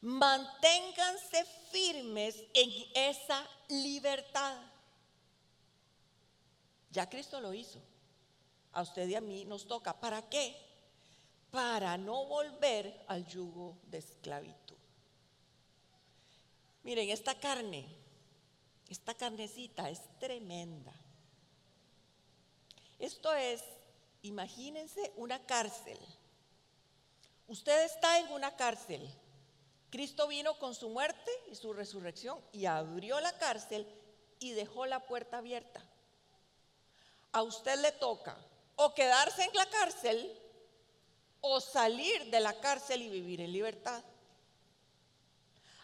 Manténganse 0.01 1.45
firmes 1.45 1.66
en 1.77 2.85
esa 2.95 3.49
libertad. 3.69 4.61
Ya 6.91 7.09
Cristo 7.09 7.41
lo 7.41 7.53
hizo. 7.53 7.81
A 8.73 8.83
usted 8.83 9.09
y 9.09 9.15
a 9.15 9.21
mí 9.21 9.45
nos 9.45 9.67
toca. 9.67 9.99
¿Para 9.99 10.29
qué? 10.29 10.57
Para 11.51 11.97
no 11.97 12.27
volver 12.27 13.05
al 13.09 13.27
yugo 13.27 13.79
de 13.87 13.99
esclavitud. 13.99 14.77
Miren, 16.83 17.11
esta 17.11 17.39
carne 17.39 18.07
esta 18.89 19.15
carnecita 19.15 19.91
es 19.91 20.01
tremenda. 20.19 20.95
Esto 22.99 23.35
es, 23.35 23.63
imagínense 24.23 25.13
una 25.17 25.45
cárcel. 25.45 25.99
Usted 27.49 27.85
está 27.85 28.19
en 28.21 28.33
una 28.33 28.55
cárcel. 28.57 29.09
Cristo 29.97 30.29
vino 30.29 30.59
con 30.59 30.75
su 30.75 30.91
muerte 30.91 31.31
y 31.51 31.55
su 31.55 31.73
resurrección 31.73 32.39
y 32.53 32.67
abrió 32.67 33.19
la 33.19 33.33
cárcel 33.39 33.87
y 34.39 34.53
dejó 34.53 34.85
la 34.85 35.07
puerta 35.07 35.39
abierta. 35.39 35.83
A 37.33 37.41
usted 37.41 37.81
le 37.81 37.93
toca 37.93 38.37
o 38.75 38.93
quedarse 38.93 39.45
en 39.45 39.55
la 39.55 39.65
cárcel 39.65 40.39
o 41.41 41.63
salir 41.63 42.31
de 42.31 42.41
la 42.41 42.61
cárcel 42.61 43.01
y 43.01 43.09
vivir 43.09 43.41
en 43.41 43.51
libertad. 43.51 44.05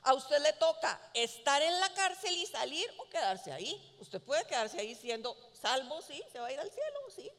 A 0.02 0.12
usted 0.12 0.42
le 0.42 0.52
toca 0.52 1.00
estar 1.14 1.62
en 1.62 1.81
la 1.81 1.88
cárcel 1.95 2.37
y 2.37 2.45
salir 2.45 2.87
o 2.99 3.09
quedarse 3.09 3.50
ahí. 3.50 3.97
Usted 3.99 4.21
puede 4.21 4.45
quedarse 4.45 4.78
ahí 4.78 4.95
siendo 4.95 5.35
salvo, 5.54 6.02
sí, 6.02 6.23
se 6.31 6.38
va 6.38 6.49
a 6.49 6.52
ir 6.52 6.61
al 6.61 6.71
cielo, 6.71 6.99
sí. 7.16 7.33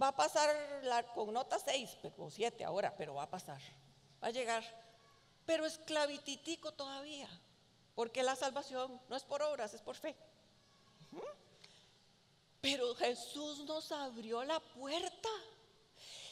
Va 0.00 0.08
a 0.08 0.16
pasar 0.16 0.54
con 1.16 1.34
nota 1.34 1.58
6 1.58 1.98
o 2.16 2.30
7 2.30 2.62
ahora, 2.62 2.94
pero 2.96 3.14
va 3.14 3.24
a 3.24 3.30
pasar. 3.30 3.60
Va 4.22 4.28
a 4.28 4.30
llegar. 4.30 4.85
Pero 5.46 5.64
esclavititico 5.64 6.72
todavía, 6.72 7.28
porque 7.94 8.22
la 8.22 8.36
salvación 8.36 9.00
no 9.08 9.16
es 9.16 9.22
por 9.22 9.42
obras, 9.42 9.72
es 9.72 9.80
por 9.80 9.94
fe. 9.94 10.14
Pero 12.60 12.94
Jesús 12.96 13.60
nos 13.60 13.92
abrió 13.92 14.42
la 14.44 14.58
puerta. 14.58 15.28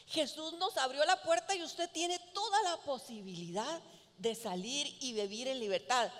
Jesús 0.07 0.53
nos 0.53 0.77
abrió 0.77 1.03
la 1.05 1.21
puerta 1.21 1.55
y 1.55 1.63
usted 1.63 1.89
tiene 1.91 2.19
toda 2.33 2.61
la 2.63 2.77
posibilidad 2.77 3.81
de 4.17 4.35
salir 4.35 4.85
y 4.99 5.13
vivir 5.13 5.47
en 5.47 5.59
libertad. 5.59 6.11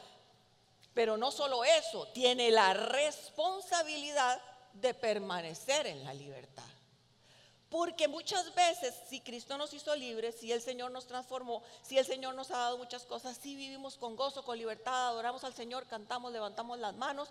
Pero 0.93 1.17
no 1.17 1.31
solo 1.31 1.65
eso, 1.65 2.07
tiene 2.13 2.49
la 2.49 2.73
responsabilidad 2.73 4.41
de 4.73 4.93
permanecer 4.93 5.85
en 5.87 6.03
la 6.03 6.13
libertad. 6.13 6.63
Porque 7.75 8.07
muchas 8.07 8.55
veces, 8.55 8.95
si 9.09 9.19
Cristo 9.19 9.57
nos 9.57 9.73
hizo 9.73 9.93
libres, 9.97 10.35
si 10.35 10.49
el 10.49 10.61
Señor 10.61 10.91
nos 10.91 11.07
transformó, 11.07 11.61
si 11.81 11.97
el 11.97 12.05
Señor 12.05 12.33
nos 12.33 12.49
ha 12.51 12.57
dado 12.57 12.77
muchas 12.77 13.03
cosas, 13.03 13.35
si 13.35 13.53
vivimos 13.53 13.97
con 13.97 14.15
gozo, 14.15 14.45
con 14.45 14.57
libertad, 14.57 15.09
adoramos 15.09 15.43
al 15.43 15.53
Señor, 15.53 15.85
cantamos, 15.85 16.31
levantamos 16.31 16.79
las 16.79 16.95
manos, 16.95 17.27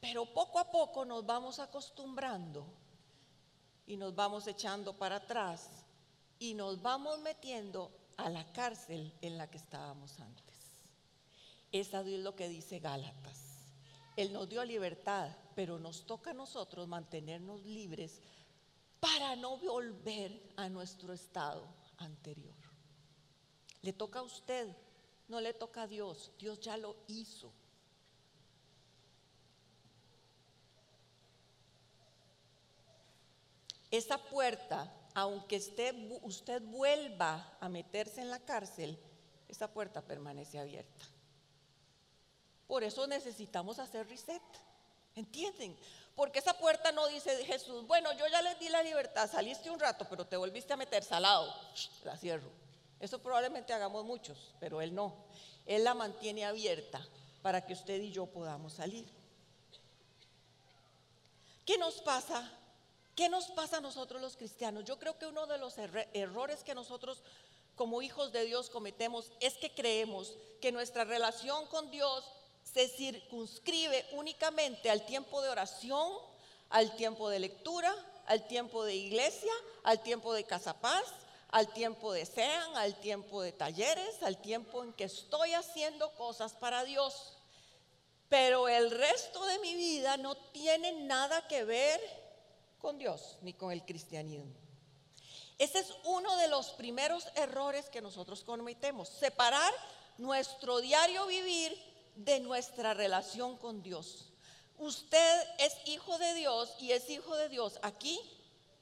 pero 0.00 0.24
poco 0.24 0.60
a 0.60 0.70
poco 0.70 1.04
nos 1.04 1.26
vamos 1.26 1.58
acostumbrando 1.58 2.64
y 3.86 3.98
nos 3.98 4.14
vamos 4.14 4.46
echando 4.46 4.94
para 4.94 5.16
atrás 5.16 5.68
y 6.38 6.54
nos 6.54 6.80
vamos 6.80 7.18
metiendo 7.18 7.92
a 8.16 8.30
la 8.30 8.50
cárcel 8.54 9.12
en 9.20 9.36
la 9.36 9.50
que 9.50 9.58
estábamos 9.58 10.18
antes. 10.20 10.56
Esa 11.70 12.00
es 12.00 12.06
lo 12.20 12.34
que 12.34 12.48
dice 12.48 12.78
Gálatas. 12.78 13.50
Él 14.16 14.32
nos 14.32 14.48
dio 14.48 14.64
libertad, 14.64 15.28
pero 15.54 15.78
nos 15.78 16.06
toca 16.06 16.30
a 16.30 16.34
nosotros 16.34 16.88
mantenernos 16.88 17.62
libres 17.66 18.22
para 19.00 19.34
no 19.36 19.56
volver 19.56 20.52
a 20.56 20.68
nuestro 20.68 21.12
estado 21.12 21.66
anterior. 21.96 22.54
Le 23.82 23.92
toca 23.92 24.20
a 24.20 24.22
usted, 24.22 24.76
no 25.28 25.40
le 25.40 25.54
toca 25.54 25.82
a 25.82 25.86
Dios. 25.86 26.30
Dios 26.38 26.60
ya 26.60 26.76
lo 26.76 26.96
hizo. 27.08 27.52
Esa 33.90 34.18
puerta 34.18 35.00
aunque 35.14 35.56
usted 36.22 36.62
vuelva 36.62 37.56
a 37.60 37.68
meterse 37.68 38.20
en 38.20 38.30
la 38.30 38.38
cárcel, 38.38 38.98
esa 39.48 39.72
puerta 39.72 40.02
permanece 40.02 40.58
abierta. 40.58 41.04
Por 42.66 42.84
eso 42.84 43.06
necesitamos 43.06 43.78
hacer 43.78 44.08
reset. 44.08 44.42
¿Entienden? 45.16 45.76
Porque 46.20 46.40
esa 46.40 46.52
puerta 46.52 46.92
no 46.92 47.06
dice 47.06 47.34
Jesús, 47.46 47.86
bueno, 47.86 48.12
yo 48.12 48.26
ya 48.28 48.42
les 48.42 48.58
di 48.58 48.68
la 48.68 48.82
libertad, 48.82 49.26
saliste 49.26 49.70
un 49.70 49.80
rato, 49.80 50.06
pero 50.10 50.26
te 50.26 50.36
volviste 50.36 50.70
a 50.70 50.76
meter 50.76 51.02
salado, 51.02 51.50
la 52.04 52.14
cierro. 52.14 52.50
Eso 53.00 53.20
probablemente 53.20 53.72
hagamos 53.72 54.04
muchos, 54.04 54.52
pero 54.60 54.82
Él 54.82 54.94
no. 54.94 55.14
Él 55.64 55.82
la 55.82 55.94
mantiene 55.94 56.44
abierta 56.44 57.00
para 57.40 57.64
que 57.64 57.72
usted 57.72 58.02
y 58.02 58.12
yo 58.12 58.26
podamos 58.26 58.74
salir. 58.74 59.08
¿Qué 61.64 61.78
nos 61.78 62.02
pasa 62.02 62.52
¿Qué 63.16 63.30
nos 63.30 63.46
pasa 63.52 63.78
a 63.78 63.80
nosotros 63.80 64.20
los 64.20 64.36
cristianos? 64.36 64.84
Yo 64.84 64.98
creo 64.98 65.16
que 65.18 65.24
uno 65.24 65.46
de 65.46 65.56
los 65.56 65.76
errores 65.78 66.62
que 66.62 66.74
nosotros 66.74 67.22
como 67.76 68.02
hijos 68.02 68.30
de 68.30 68.44
Dios 68.44 68.68
cometemos 68.68 69.32
es 69.40 69.54
que 69.54 69.72
creemos 69.72 70.34
que 70.60 70.70
nuestra 70.70 71.04
relación 71.04 71.66
con 71.68 71.90
Dios 71.90 72.30
se 72.62 72.88
circunscribe 72.88 74.06
únicamente 74.12 74.90
al 74.90 75.04
tiempo 75.06 75.42
de 75.42 75.48
oración, 75.48 76.12
al 76.68 76.94
tiempo 76.96 77.28
de 77.28 77.40
lectura, 77.40 77.94
al 78.26 78.46
tiempo 78.46 78.84
de 78.84 78.94
iglesia, 78.94 79.52
al 79.82 80.02
tiempo 80.02 80.32
de 80.32 80.44
casa 80.44 80.80
paz, 80.80 81.04
al 81.48 81.72
tiempo 81.72 82.12
de 82.12 82.24
sean, 82.26 82.76
al 82.76 82.94
tiempo 83.00 83.42
de 83.42 83.52
talleres, 83.52 84.22
al 84.22 84.40
tiempo 84.40 84.84
en 84.84 84.92
que 84.92 85.04
estoy 85.04 85.52
haciendo 85.52 86.14
cosas 86.14 86.52
para 86.52 86.84
Dios. 86.84 87.36
Pero 88.28 88.68
el 88.68 88.90
resto 88.92 89.44
de 89.46 89.58
mi 89.58 89.74
vida 89.74 90.16
no 90.16 90.36
tiene 90.36 90.92
nada 90.92 91.48
que 91.48 91.64
ver 91.64 92.00
con 92.78 92.98
Dios 92.98 93.38
ni 93.42 93.52
con 93.52 93.72
el 93.72 93.84
cristianismo. 93.84 94.54
Ese 95.58 95.80
es 95.80 95.92
uno 96.04 96.36
de 96.36 96.48
los 96.48 96.70
primeros 96.70 97.26
errores 97.34 97.90
que 97.90 98.00
nosotros 98.00 98.44
cometemos, 98.44 99.08
separar 99.08 99.74
nuestro 100.16 100.80
diario 100.80 101.26
vivir 101.26 101.76
de 102.16 102.40
nuestra 102.40 102.94
relación 102.94 103.56
con 103.56 103.82
Dios. 103.82 104.26
Usted 104.78 105.48
es 105.58 105.76
hijo 105.86 106.16
de 106.18 106.34
Dios 106.34 106.74
y 106.78 106.92
es 106.92 107.08
hijo 107.10 107.36
de 107.36 107.48
Dios 107.48 107.78
aquí 107.82 108.20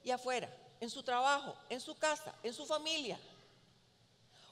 y 0.03 0.11
afuera. 0.11 0.49
en 0.81 0.89
su 0.89 1.03
trabajo, 1.03 1.53
en 1.69 1.81
su 1.81 1.93
casa, 1.95 2.33
en 2.41 2.53
su 2.53 2.65
familia. 2.65 3.19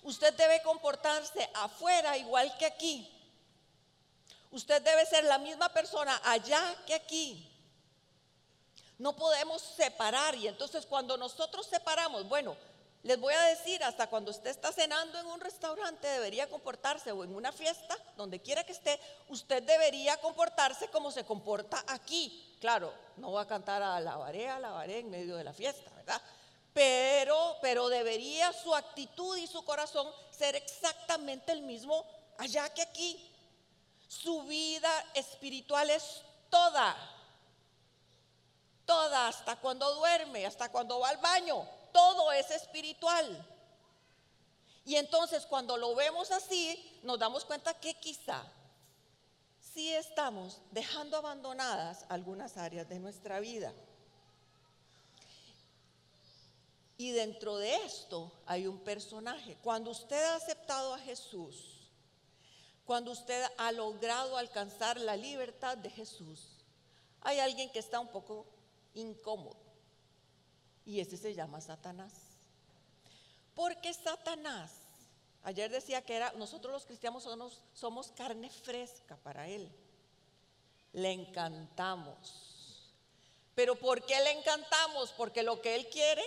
Usted 0.03 0.33
debe 0.33 0.61
comportarse 0.61 1.49
afuera 1.53 2.17
igual 2.17 2.53
que 2.57 2.65
aquí. 2.65 3.09
Usted 4.51 4.81
debe 4.81 5.05
ser 5.05 5.23
la 5.25 5.37
misma 5.37 5.69
persona 5.69 6.19
allá 6.25 6.75
que 6.85 6.93
aquí. 6.93 7.49
No 8.97 9.15
podemos 9.15 9.61
separar 9.61 10.35
y 10.35 10.47
entonces 10.47 10.85
cuando 10.85 11.17
nosotros 11.17 11.67
separamos, 11.67 12.27
bueno, 12.27 12.57
les 13.07 13.17
voy 13.17 13.33
a 13.33 13.41
decir, 13.43 13.81
hasta 13.85 14.07
cuando 14.07 14.31
usted 14.31 14.49
está 14.49 14.73
cenando 14.73 15.17
en 15.17 15.25
un 15.27 15.39
restaurante 15.39 16.05
debería 16.05 16.49
comportarse 16.49 17.09
o 17.13 17.23
en 17.23 17.33
una 17.33 17.53
fiesta, 17.53 17.97
donde 18.17 18.41
quiera 18.41 18.65
que 18.65 18.73
esté, 18.73 18.99
usted 19.29 19.63
debería 19.63 20.17
comportarse 20.17 20.89
como 20.89 21.09
se 21.09 21.23
comporta 21.23 21.81
aquí. 21.87 22.57
Claro, 22.59 22.93
no 23.15 23.31
va 23.31 23.43
a 23.43 23.47
cantar 23.47 23.81
a 23.81 24.01
la 24.01 24.15
a 24.15 24.59
la 24.59 24.85
en 24.85 25.09
medio 25.09 25.37
de 25.37 25.45
la 25.45 25.53
fiesta, 25.53 25.89
¿verdad? 25.95 26.21
Pero, 26.73 27.55
pero 27.61 27.87
debería 27.87 28.51
su 28.51 28.75
actitud 28.75 29.37
y 29.37 29.47
su 29.47 29.63
corazón 29.63 30.11
ser 30.29 30.55
exactamente 30.55 31.53
el 31.53 31.61
mismo 31.61 32.05
allá 32.37 32.69
que 32.73 32.81
aquí. 32.81 33.31
Su 34.09 34.43
vida 34.43 34.91
espiritual 35.13 35.89
es 35.89 36.23
toda, 36.49 36.95
toda, 38.85 39.29
hasta 39.29 39.55
cuando 39.55 39.95
duerme, 39.95 40.45
hasta 40.45 40.69
cuando 40.69 40.99
va 40.99 41.09
al 41.09 41.17
baño, 41.17 41.76
todo 41.97 42.31
es 42.31 42.51
espiritual. 42.51 43.25
Y 44.85 44.97
entonces 44.97 45.47
cuando 45.47 45.77
lo 45.77 45.95
vemos 45.95 46.29
así, 46.29 46.99
nos 47.01 47.17
damos 47.17 47.43
cuenta 47.43 47.73
que 47.73 47.95
quizá 47.95 48.45
sí 49.73 49.91
estamos 49.95 50.61
dejando 50.69 51.17
abandonadas 51.17 52.05
algunas 52.07 52.55
áreas 52.55 52.87
de 52.87 52.99
nuestra 52.99 53.39
vida. 53.39 53.73
Y 56.97 57.11
dentro 57.11 57.57
de 57.57 57.75
esto 57.77 58.31
hay 58.45 58.67
un 58.67 58.79
personaje. 58.79 59.57
Cuando 59.63 59.89
usted 59.89 60.23
ha 60.23 60.35
aceptado 60.35 60.93
a 60.93 60.99
Jesús, 60.99 61.89
cuando 62.85 63.11
usted 63.11 63.43
ha 63.57 63.71
logrado 63.71 64.37
alcanzar 64.37 64.99
la 64.99 65.17
libertad 65.17 65.77
de 65.77 65.89
Jesús, 65.89 66.63
hay 67.21 67.39
alguien 67.39 67.71
que 67.71 67.79
está 67.79 67.99
un 67.99 68.09
poco 68.09 68.45
incómodo. 68.93 69.66
Y 70.87 71.01
ese 71.01 71.17
se 71.17 71.35
llama 71.35 71.59
Satanás. 71.59 72.13
Porque 73.53 73.93
Satanás, 73.93 74.71
ayer 75.43 75.69
decía 75.69 76.01
que 76.01 76.15
era, 76.15 76.31
nosotros 76.37 76.71
los 76.71 76.85
cristianos 76.85 77.27
somos, 77.73 78.11
carne 78.15 78.49
fresca 78.49 79.17
para 79.17 79.49
él. 79.49 79.69
Le 80.93 81.11
encantamos. 81.11 82.93
Pero 83.53 83.75
¿por 83.75 84.05
qué 84.05 84.17
le 84.21 84.31
encantamos? 84.31 85.11
Porque 85.11 85.43
lo 85.43 85.61
que 85.61 85.75
él 85.75 85.89
quiere 85.89 86.23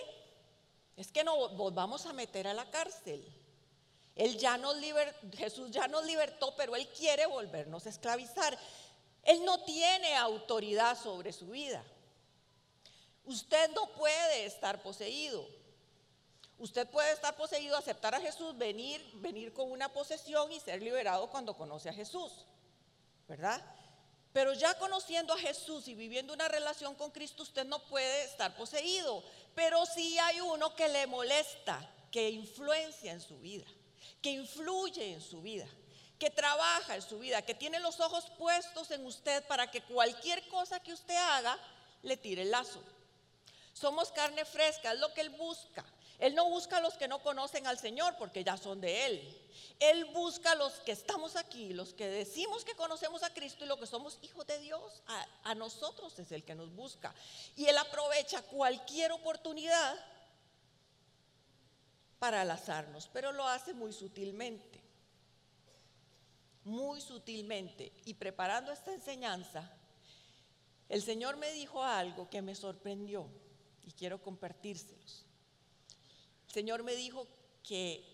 es 0.94 1.10
que 1.10 1.24
nos 1.24 1.74
vamos 1.74 2.04
a 2.04 2.12
meter 2.12 2.46
a 2.46 2.52
la 2.52 2.70
cárcel. 2.70 3.24
Él 4.14 4.36
ya 4.36 4.58
nos 4.58 4.76
Jesús 5.38 5.70
ya 5.70 5.88
nos 5.88 6.04
libertó, 6.04 6.54
pero 6.54 6.76
Él 6.76 6.86
quiere 6.88 7.24
volvernos 7.24 7.86
a 7.86 7.88
esclavizar. 7.88 8.58
Él 9.22 9.42
no 9.42 9.64
tiene 9.64 10.16
autoridad 10.16 10.98
sobre 11.00 11.32
su 11.32 11.46
vida. 11.46 11.82
Usted 13.30 13.70
no 13.70 13.86
puede 13.92 14.44
estar 14.44 14.82
poseído. 14.82 15.46
Usted 16.58 16.86
puede 16.88 17.12
estar 17.12 17.36
poseído, 17.36 17.76
aceptar 17.76 18.14
a 18.14 18.20
Jesús, 18.20 18.56
venir, 18.58 19.00
venir 19.14 19.52
con 19.52 19.70
una 19.70 19.90
posesión 19.92 20.52
y 20.52 20.60
ser 20.60 20.82
liberado 20.82 21.30
cuando 21.30 21.56
conoce 21.56 21.88
a 21.88 21.94
Jesús. 21.94 22.44
¿Verdad? 23.28 23.62
Pero 24.32 24.52
ya 24.52 24.78
conociendo 24.78 25.32
a 25.32 25.38
Jesús 25.38 25.88
y 25.88 25.94
viviendo 25.94 26.32
una 26.32 26.48
relación 26.48 26.94
con 26.94 27.10
Cristo, 27.10 27.42
usted 27.42 27.64
no 27.64 27.78
puede 27.84 28.24
estar 28.24 28.56
poseído. 28.56 29.22
Pero 29.54 29.86
sí 29.86 30.18
hay 30.18 30.40
uno 30.40 30.74
que 30.74 30.88
le 30.88 31.06
molesta, 31.06 31.88
que 32.10 32.30
influencia 32.30 33.12
en 33.12 33.20
su 33.20 33.38
vida 33.38 33.66
que 34.22 34.30
influye 34.30 35.12
en 35.12 35.20
su 35.20 35.40
vida, 35.40 35.66
que 36.18 36.30
trabaja 36.30 36.96
en 36.96 37.02
su 37.02 37.18
vida, 37.18 37.42
que 37.42 37.54
tiene 37.54 37.80
los 37.80 38.00
ojos 38.00 38.30
puestos 38.38 38.90
en 38.90 39.04
usted 39.06 39.46
para 39.46 39.70
que 39.70 39.82
cualquier 39.82 40.46
cosa 40.48 40.80
que 40.80 40.92
usted 40.92 41.16
haga 41.16 41.58
le 42.02 42.16
tire 42.16 42.42
el 42.42 42.50
lazo. 42.50 42.82
Somos 43.80 44.12
carne 44.12 44.44
fresca, 44.44 44.92
es 44.92 45.00
lo 45.00 45.14
que 45.14 45.22
Él 45.22 45.30
busca. 45.30 45.82
Él 46.18 46.34
no 46.34 46.50
busca 46.50 46.76
a 46.76 46.80
los 46.82 46.98
que 46.98 47.08
no 47.08 47.22
conocen 47.22 47.66
al 47.66 47.78
Señor 47.78 48.14
porque 48.18 48.44
ya 48.44 48.58
son 48.58 48.78
de 48.78 49.06
Él. 49.06 49.50
Él 49.78 50.04
busca 50.12 50.52
a 50.52 50.54
los 50.54 50.74
que 50.80 50.92
estamos 50.92 51.34
aquí, 51.34 51.72
los 51.72 51.94
que 51.94 52.06
decimos 52.06 52.62
que 52.62 52.74
conocemos 52.74 53.22
a 53.22 53.32
Cristo 53.32 53.64
y 53.64 53.68
los 53.68 53.78
que 53.78 53.86
somos 53.86 54.18
hijos 54.20 54.46
de 54.46 54.58
Dios. 54.58 55.02
A, 55.06 55.26
a 55.44 55.54
nosotros 55.54 56.18
es 56.18 56.30
el 56.30 56.44
que 56.44 56.54
nos 56.54 56.70
busca. 56.74 57.14
Y 57.56 57.64
Él 57.64 57.78
aprovecha 57.78 58.42
cualquier 58.42 59.12
oportunidad 59.12 59.96
para 62.18 62.42
alazarnos, 62.42 63.08
pero 63.10 63.32
lo 63.32 63.48
hace 63.48 63.72
muy 63.72 63.94
sutilmente, 63.94 64.78
muy 66.64 67.00
sutilmente. 67.00 67.94
Y 68.04 68.12
preparando 68.12 68.72
esta 68.72 68.92
enseñanza, 68.92 69.72
el 70.90 71.00
Señor 71.00 71.38
me 71.38 71.50
dijo 71.52 71.82
algo 71.82 72.28
que 72.28 72.42
me 72.42 72.54
sorprendió 72.54 73.26
y 73.90 73.92
quiero 73.92 74.22
compartírselos. 74.22 75.26
El 76.46 76.54
Señor 76.54 76.84
me 76.84 76.94
dijo 76.94 77.26
que 77.64 78.04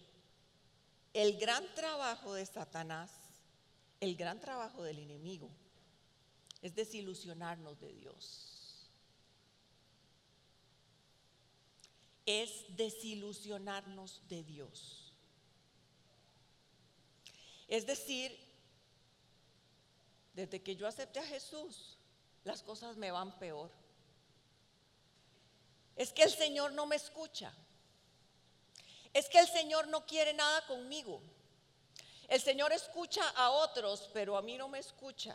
el 1.12 1.36
gran 1.36 1.62
trabajo 1.74 2.32
de 2.32 2.46
Satanás, 2.46 3.10
el 4.00 4.16
gran 4.16 4.40
trabajo 4.40 4.82
del 4.82 5.00
enemigo, 5.00 5.50
es 6.62 6.74
desilusionarnos 6.74 7.78
de 7.78 7.92
Dios. 7.92 8.56
es 12.26 12.64
desilusionarnos 12.76 14.20
de 14.28 14.42
Dios. 14.42 15.12
Es 17.68 17.86
decir, 17.86 18.36
desde 20.34 20.60
que 20.60 20.74
yo 20.74 20.88
acepté 20.88 21.20
a 21.20 21.26
Jesús, 21.26 21.96
las 22.44 22.62
cosas 22.62 22.96
me 22.96 23.12
van 23.12 23.38
peor. 23.38 23.70
Es 25.96 26.12
que 26.12 26.22
el 26.22 26.30
Señor 26.30 26.72
no 26.72 26.86
me 26.86 26.96
escucha. 26.96 27.52
Es 29.12 29.28
que 29.28 29.38
el 29.38 29.48
Señor 29.48 29.88
no 29.88 30.04
quiere 30.04 30.34
nada 30.34 30.66
conmigo. 30.66 31.22
El 32.28 32.40
Señor 32.40 32.72
escucha 32.72 33.26
a 33.30 33.50
otros, 33.50 34.10
pero 34.12 34.36
a 34.36 34.42
mí 34.42 34.58
no 34.58 34.68
me 34.68 34.78
escucha. 34.78 35.34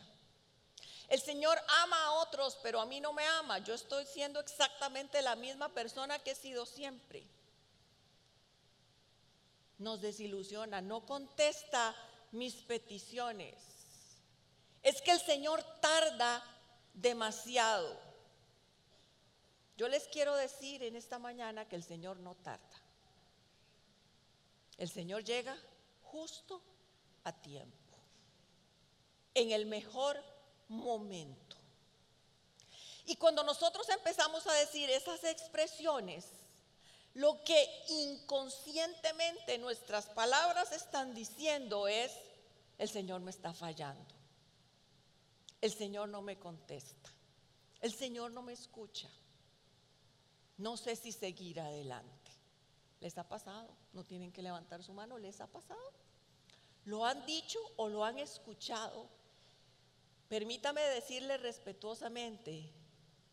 El 1.08 1.20
Señor 1.20 1.60
ama 1.82 2.06
a 2.06 2.12
otros, 2.12 2.58
pero 2.62 2.80
a 2.80 2.86
mí 2.86 3.02
no 3.02 3.12
me 3.12 3.26
ama. 3.26 3.60
Yo 3.60 3.74
estoy 3.74 4.06
siendo 4.06 4.40
exactamente 4.40 5.22
la 5.22 5.36
misma 5.36 5.70
persona 5.70 6.20
que 6.20 6.32
he 6.32 6.36
sido 6.36 6.66
siempre. 6.66 7.26
Nos 9.78 10.00
desilusiona, 10.00 10.80
no 10.80 11.06
contesta 11.06 11.96
mis 12.32 12.54
peticiones. 12.56 13.56
Es 14.84 15.02
que 15.02 15.12
el 15.12 15.20
Señor 15.20 15.64
tarda 15.82 16.44
demasiado. 16.94 18.11
Yo 19.82 19.88
les 19.88 20.08
quiero 20.10 20.36
decir 20.36 20.84
en 20.84 20.96
esta 20.96 21.18
mañana 21.18 21.68
que 21.68 21.76
el 21.76 21.84
Señor 21.84 22.18
no 22.18 22.36
tarda. 22.36 22.84
El 24.78 24.88
Señor 24.88 25.24
llega 25.24 25.58
justo 26.04 26.62
a 27.24 27.32
tiempo, 27.32 27.98
en 29.34 29.50
el 29.50 29.66
mejor 29.66 30.24
momento. 30.68 31.58
Y 33.08 33.16
cuando 33.16 33.44
nosotros 33.44 33.90
empezamos 33.90 34.46
a 34.46 34.54
decir 34.54 34.88
esas 34.92 35.24
expresiones, 35.24 36.28
lo 37.16 37.44
que 37.44 37.68
inconscientemente 37.90 39.58
nuestras 39.58 40.06
palabras 40.10 40.74
están 40.74 41.16
diciendo 41.16 41.88
es, 41.88 42.12
el 42.78 42.88
Señor 42.88 43.22
me 43.22 43.32
está 43.32 43.52
fallando. 43.52 44.14
El 45.60 45.74
Señor 45.74 46.08
no 46.10 46.22
me 46.22 46.38
contesta. 46.38 47.10
El 47.80 47.92
Señor 47.92 48.30
no 48.30 48.44
me 48.44 48.54
escucha. 48.54 49.10
No 50.62 50.78
sé 50.78 50.96
si 50.96 51.12
seguir 51.12 51.60
adelante. 51.60 52.32
¿Les 53.00 53.18
ha 53.18 53.28
pasado? 53.28 53.70
No 53.94 54.04
tienen 54.04 54.32
que 54.32 54.42
levantar 54.42 54.84
su 54.84 54.94
mano. 54.94 55.18
¿Les 55.18 55.42
ha 55.42 55.48
pasado? 55.48 55.92
¿Lo 56.86 57.06
han 57.06 57.26
dicho 57.26 57.60
o 57.78 57.90
lo 57.90 58.04
han 58.04 58.18
escuchado 58.20 59.08
Permítame 60.32 60.80
decirle 60.80 61.36
respetuosamente 61.36 62.72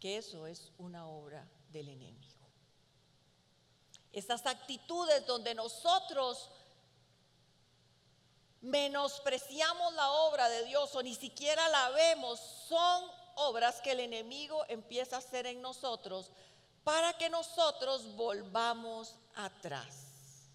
que 0.00 0.16
eso 0.16 0.48
es 0.48 0.72
una 0.78 1.06
obra 1.06 1.48
del 1.70 1.90
enemigo. 1.90 2.50
Estas 4.12 4.44
actitudes 4.46 5.24
donde 5.24 5.54
nosotros 5.54 6.50
menospreciamos 8.62 9.92
la 9.92 10.10
obra 10.10 10.48
de 10.48 10.64
Dios 10.64 10.92
o 10.96 11.02
ni 11.04 11.14
siquiera 11.14 11.68
la 11.68 11.90
vemos, 11.90 12.40
son 12.40 13.04
obras 13.36 13.80
que 13.80 13.92
el 13.92 14.00
enemigo 14.00 14.64
empieza 14.66 15.14
a 15.14 15.20
hacer 15.20 15.46
en 15.46 15.62
nosotros 15.62 16.32
para 16.88 17.12
que 17.18 17.28
nosotros 17.28 18.16
volvamos 18.16 19.14
atrás. 19.34 20.48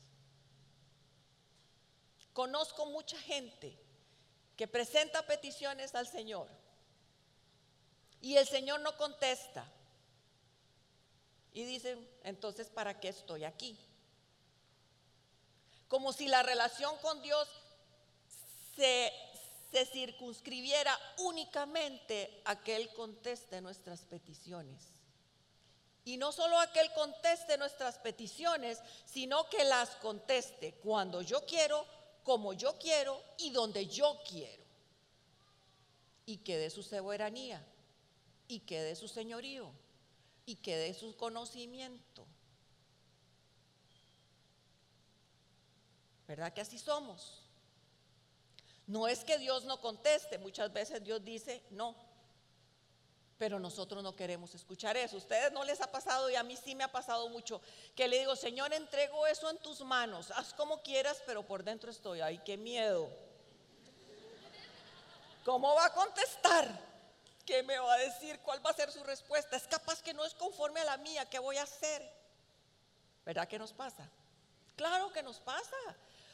Conozco 2.34 2.88
mucha 2.88 3.19
gente 3.19 3.78
que 4.58 4.67
presenta 4.67 5.28
peticiones 5.28 5.93
al 5.93 6.08
Señor 6.08 6.48
y 8.19 8.36
el 8.36 8.48
Señor 8.48 8.80
no 8.80 8.98
contesta. 8.98 9.63
Y 11.54 11.65
dicen, 11.65 12.10
entonces, 12.24 12.67
¿para 12.67 13.00
qué 13.00 13.10
estoy 13.10 13.43
aquí? 13.43 13.78
Como 15.88 16.13
si 16.13 16.26
la 16.26 16.41
relación 16.41 16.98
con 16.98 17.22
Dios 17.22 17.48
se, 18.76 19.13
se 19.72 19.86
circunscribiera 19.86 20.98
únicamente 21.19 22.41
a 22.46 22.60
que 22.63 22.76
Él 22.76 22.91
conteste 22.96 23.62
nuestras 23.62 24.02
peticiones. 24.06 24.92
Y 26.05 26.17
no 26.17 26.31
solo 26.31 26.59
a 26.59 26.71
que 26.71 26.81
Él 26.81 26.91
conteste 26.93 27.57
nuestras 27.57 27.97
peticiones, 27.99 28.79
sino 29.05 29.49
que 29.49 29.63
las 29.63 29.91
conteste 29.97 30.73
cuando 30.83 31.21
yo 31.21 31.45
quiero, 31.45 31.85
como 32.23 32.53
yo 32.53 32.77
quiero 32.77 33.21
y 33.37 33.51
donde 33.51 33.87
yo 33.87 34.19
quiero. 34.27 34.63
Y 36.25 36.37
que 36.37 36.57
dé 36.57 36.69
su 36.69 36.83
soberanía, 36.83 37.65
y 38.47 38.59
que 38.61 38.81
dé 38.81 38.95
su 38.95 39.07
señorío, 39.07 39.71
y 40.45 40.55
que 40.55 40.75
dé 40.75 40.93
su 40.93 41.15
conocimiento. 41.15 42.25
¿Verdad 46.27 46.53
que 46.53 46.61
así 46.61 46.77
somos? 46.77 47.43
No 48.87 49.07
es 49.07 49.23
que 49.23 49.37
Dios 49.37 49.63
no 49.65 49.79
conteste, 49.79 50.37
muchas 50.37 50.71
veces 50.73 51.03
Dios 51.03 51.23
dice 51.23 51.63
no, 51.71 51.95
pero 53.43 53.60
nosotros 53.60 54.01
no 54.01 54.15
queremos 54.15 54.56
escuchar 54.56 54.95
eso. 54.95 55.17
Ustedes 55.17 55.51
no 55.51 55.65
les 55.65 55.82
ha 55.82 55.91
pasado 55.91 56.29
y 56.29 56.36
a 56.38 56.43
mí 56.43 56.56
sí 56.56 56.75
me 56.75 56.86
ha 56.86 56.91
pasado 56.93 57.27
mucho 57.27 57.60
que 57.93 58.08
le 58.08 58.19
digo, 58.19 58.38
Señor, 58.38 58.71
entrego 58.71 59.27
eso 59.27 59.49
en 59.49 59.58
tus 59.58 59.82
manos, 59.82 60.32
haz 60.32 60.53
como 60.53 60.82
quieras, 60.82 61.21
pero 61.25 61.45
por 61.45 61.62
dentro 61.62 61.91
estoy, 61.91 62.21
ay, 62.21 62.38
qué 62.45 62.56
miedo. 62.56 63.10
¿Cómo 65.43 65.75
va 65.75 65.88
a 65.88 65.93
contestar? 65.93 66.69
¿Qué 67.45 67.63
me 67.63 67.77
va 67.77 67.95
a 67.95 67.97
decir? 67.97 68.39
¿Cuál 68.39 68.65
va 68.65 68.69
a 68.69 68.73
ser 68.75 68.89
su 68.93 69.03
respuesta? 69.03 69.58
Es 69.58 69.67
capaz 69.67 70.01
que 70.01 70.13
no 70.13 70.23
es 70.23 70.34
conforme 70.36 70.79
a 70.79 70.86
la 70.86 70.95
mía, 70.95 71.29
¿qué 71.29 71.38
voy 71.38 71.58
a 71.58 71.63
hacer? 71.63 72.01
¿Verdad 73.25 73.45
que 73.45 73.60
nos 73.60 73.73
pasa? 73.73 74.10
Claro 74.77 75.12
que 75.12 75.21
nos 75.21 75.41
pasa, 75.41 75.75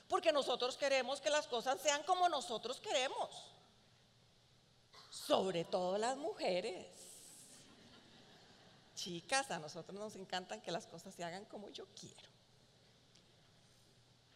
porque 0.07 0.31
nosotros 0.31 0.77
queremos 0.77 1.21
que 1.21 1.31
las 1.31 1.47
cosas 1.47 1.81
sean 1.81 2.03
como 2.03 2.29
nosotros 2.29 2.79
queremos 2.79 3.49
sobre 5.25 5.65
todo 5.65 5.97
las 5.97 6.17
mujeres. 6.17 6.87
Chicas, 8.95 9.49
a 9.51 9.59
nosotros 9.59 9.97
nos 9.97 10.15
encantan 10.15 10.61
que 10.61 10.71
las 10.71 10.85
cosas 10.87 11.13
se 11.13 11.23
hagan 11.23 11.45
como 11.45 11.69
yo 11.69 11.85
quiero. 11.99 12.29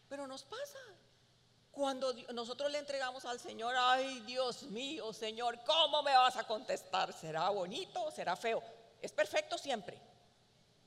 Pero 0.08 0.26
nos 0.26 0.44
pasa. 0.44 0.78
Cuando 1.72 2.12
nosotros 2.32 2.70
le 2.70 2.78
entregamos 2.78 3.24
al 3.24 3.40
Señor, 3.40 3.74
ay 3.76 4.20
Dios 4.20 4.62
mío, 4.64 5.12
Señor, 5.12 5.58
¿cómo 5.64 6.02
me 6.02 6.16
vas 6.16 6.36
a 6.36 6.46
contestar? 6.46 7.12
¿Será 7.12 7.48
bonito 7.48 8.04
o 8.04 8.10
será 8.12 8.36
feo? 8.36 8.62
Es 9.02 9.10
perfecto 9.10 9.58
siempre. 9.58 10.00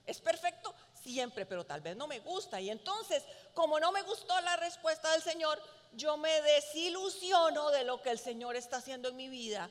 Es 0.05 0.21
perfecto 0.21 0.73
siempre, 0.93 1.45
pero 1.45 1.65
tal 1.65 1.81
vez 1.81 1.97
no 1.97 2.07
me 2.07 2.21
gusta. 2.21 2.61
Y 2.61 2.69
entonces, 2.69 3.23
como 3.53 3.79
no 3.79 3.91
me 3.91 4.01
gustó 4.03 4.39
la 4.41 4.55
respuesta 4.55 5.11
del 5.11 5.21
Señor, 5.21 5.61
yo 5.91 6.15
me 6.15 6.41
desilusiono 6.41 7.69
de 7.71 7.83
lo 7.83 8.01
que 8.01 8.11
el 8.11 8.19
Señor 8.19 8.55
está 8.55 8.77
haciendo 8.77 9.09
en 9.09 9.17
mi 9.17 9.27
vida 9.27 9.69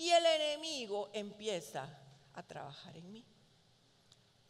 y 0.00 0.10
el 0.12 0.24
enemigo 0.24 1.10
empieza 1.12 1.86
a 2.32 2.42
trabajar 2.42 2.96
en 2.96 3.12
mí. 3.12 3.22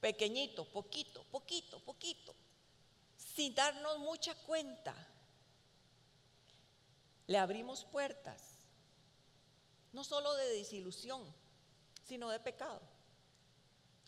Pequeñito, 0.01 0.65
poquito, 0.65 1.25
poquito, 1.25 1.81
poquito, 1.81 2.37
sin 3.17 3.53
darnos 3.53 3.99
mucha 3.99 4.33
cuenta. 4.47 4.95
Le 7.27 7.37
abrimos 7.37 7.85
puertas, 7.85 8.41
no 9.93 10.05
solo 10.05 10.37
de 10.37 10.51
desilusión, 10.51 11.21
sino 12.07 12.31
de 12.31 12.39
pecado. 12.39 12.81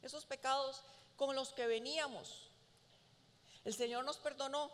Esos 0.01 0.25
pecados 0.25 0.85
con 1.17 1.35
los 1.35 1.53
que 1.53 1.67
veníamos. 1.67 2.53
El 3.65 3.75
Señor 3.75 4.05
nos 4.05 4.19
perdonó, 4.19 4.71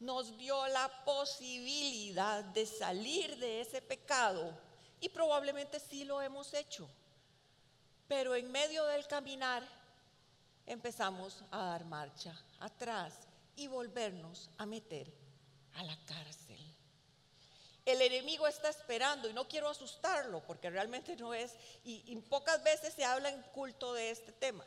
nos 0.00 0.38
dio 0.38 0.66
la 0.68 1.04
posibilidad 1.04 2.42
de 2.42 2.64
salir 2.64 3.36
de 3.36 3.60
ese 3.60 3.82
pecado 3.82 4.64
y 5.06 5.08
probablemente 5.08 5.78
sí 5.78 6.04
lo 6.04 6.20
hemos 6.20 6.52
hecho. 6.52 6.88
Pero 8.08 8.34
en 8.34 8.50
medio 8.50 8.84
del 8.86 9.06
caminar 9.06 9.62
empezamos 10.66 11.44
a 11.52 11.58
dar 11.66 11.84
marcha 11.84 12.36
atrás 12.58 13.14
y 13.54 13.68
volvernos 13.68 14.50
a 14.58 14.66
meter 14.66 15.12
a 15.74 15.84
la 15.84 15.96
cárcel. 16.06 16.60
El 17.84 18.02
enemigo 18.02 18.48
está 18.48 18.68
esperando 18.68 19.30
y 19.30 19.32
no 19.32 19.46
quiero 19.46 19.68
asustarlo 19.68 20.44
porque 20.44 20.70
realmente 20.70 21.14
no 21.14 21.32
es, 21.32 21.54
y, 21.84 22.02
y, 22.04 22.16
pocas 22.16 22.64
veces 22.64 22.92
se 22.92 23.04
habla 23.04 23.30
en 23.30 23.40
culto 23.54 23.94
de 23.94 24.10
este 24.10 24.32
tema. 24.32 24.64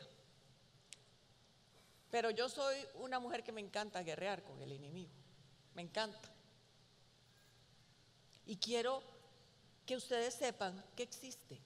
Pero 2.10 2.30
yo 2.30 2.48
soy 2.48 2.76
una 2.94 3.20
mujer 3.20 3.44
que 3.44 3.52
me 3.52 3.60
encanta 3.60 4.02
guerrear 4.02 4.42
con 4.42 4.62
el 4.62 4.72
enemigo, 4.72 5.12
me 5.74 5.82
encanta. 5.82 6.30
Y 8.46 8.56
quiero 8.56 9.09
que 9.90 9.96
ustedes 9.96 10.34
sepan 10.34 10.72
que 10.94 11.02
existe, 11.02 11.60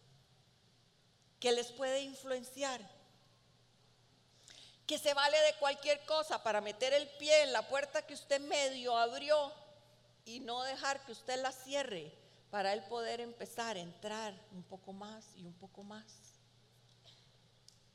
que 1.38 1.52
les 1.52 1.70
puede 1.72 2.00
influenciar, 2.00 2.80
que 4.86 4.96
se 4.96 5.12
vale 5.12 5.38
de 5.40 5.52
cualquier 5.56 6.02
cosa 6.06 6.42
para 6.42 6.62
meter 6.62 6.94
el 6.94 7.06
pie 7.18 7.42
en 7.42 7.52
la 7.52 7.68
puerta 7.68 8.00
que 8.06 8.14
usted 8.14 8.40
medio 8.40 8.96
abrió 8.96 9.52
y 10.24 10.40
no 10.40 10.62
dejar 10.62 11.04
que 11.04 11.12
usted 11.12 11.38
la 11.42 11.52
cierre 11.52 12.14
para 12.50 12.72
él 12.72 12.82
poder 12.84 13.20
empezar 13.20 13.76
a 13.76 13.80
entrar 13.80 14.32
un 14.52 14.62
poco 14.62 14.94
más 14.94 15.26
y 15.36 15.44
un 15.44 15.58
poco 15.58 15.82
más. 15.82 16.06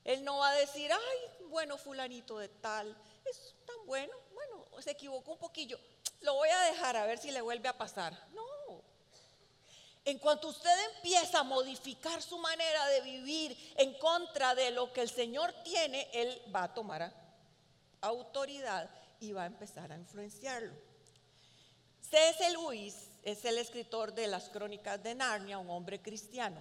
Él 0.04 0.24
no 0.24 0.38
va 0.38 0.52
a 0.52 0.56
decir, 0.58 0.92
ay, 0.94 1.48
bueno, 1.48 1.80
fulanito 1.80 2.38
de 2.38 2.50
tal, 2.50 2.96
es 3.26 3.56
tan 3.66 3.84
bueno, 3.88 4.14
bueno, 4.36 4.68
se 4.80 4.92
equivocó 4.92 5.32
un 5.32 5.40
poquillo, 5.40 5.80
lo 6.22 6.36
voy 6.36 6.50
a 6.50 6.62
dejar 6.72 6.98
a 6.98 7.08
ver 7.08 7.18
si 7.18 7.32
le 7.32 7.42
vuelve 7.42 7.68
a 7.68 7.80
pasar. 7.80 8.14
No, 8.32 8.49
en 10.06 10.18
cuanto 10.20 10.48
usted 10.48 10.74
empieza 10.96 11.40
a 11.40 11.44
modificar 11.44 12.22
su 12.22 12.38
manera 12.38 12.88
de 12.88 13.02
vivir 13.02 13.74
en 13.76 13.94
contra 13.96 14.56
de 14.56 14.72
lo 14.72 14.92
que 14.92 15.02
el 15.02 15.10
Señor 15.10 15.54
tiene, 15.64 16.10
Él 16.14 16.42
va 16.54 16.64
a 16.64 16.74
tomar 16.74 17.14
autoridad 18.02 18.90
y 19.20 19.34
va 19.34 19.44
a 19.44 19.48
empezar 19.48 19.92
a 19.92 19.98
influenciarlo. 19.98 20.74
C.S. 22.10 22.52
Lewis 22.52 22.96
es 23.24 23.44
el 23.46 23.58
escritor 23.58 24.14
de 24.14 24.28
las 24.28 24.50
crónicas 24.50 25.02
de 25.04 25.14
Narnia, 25.14 25.60
un 25.60 25.70
hombre 25.70 26.02
cristiano. 26.02 26.60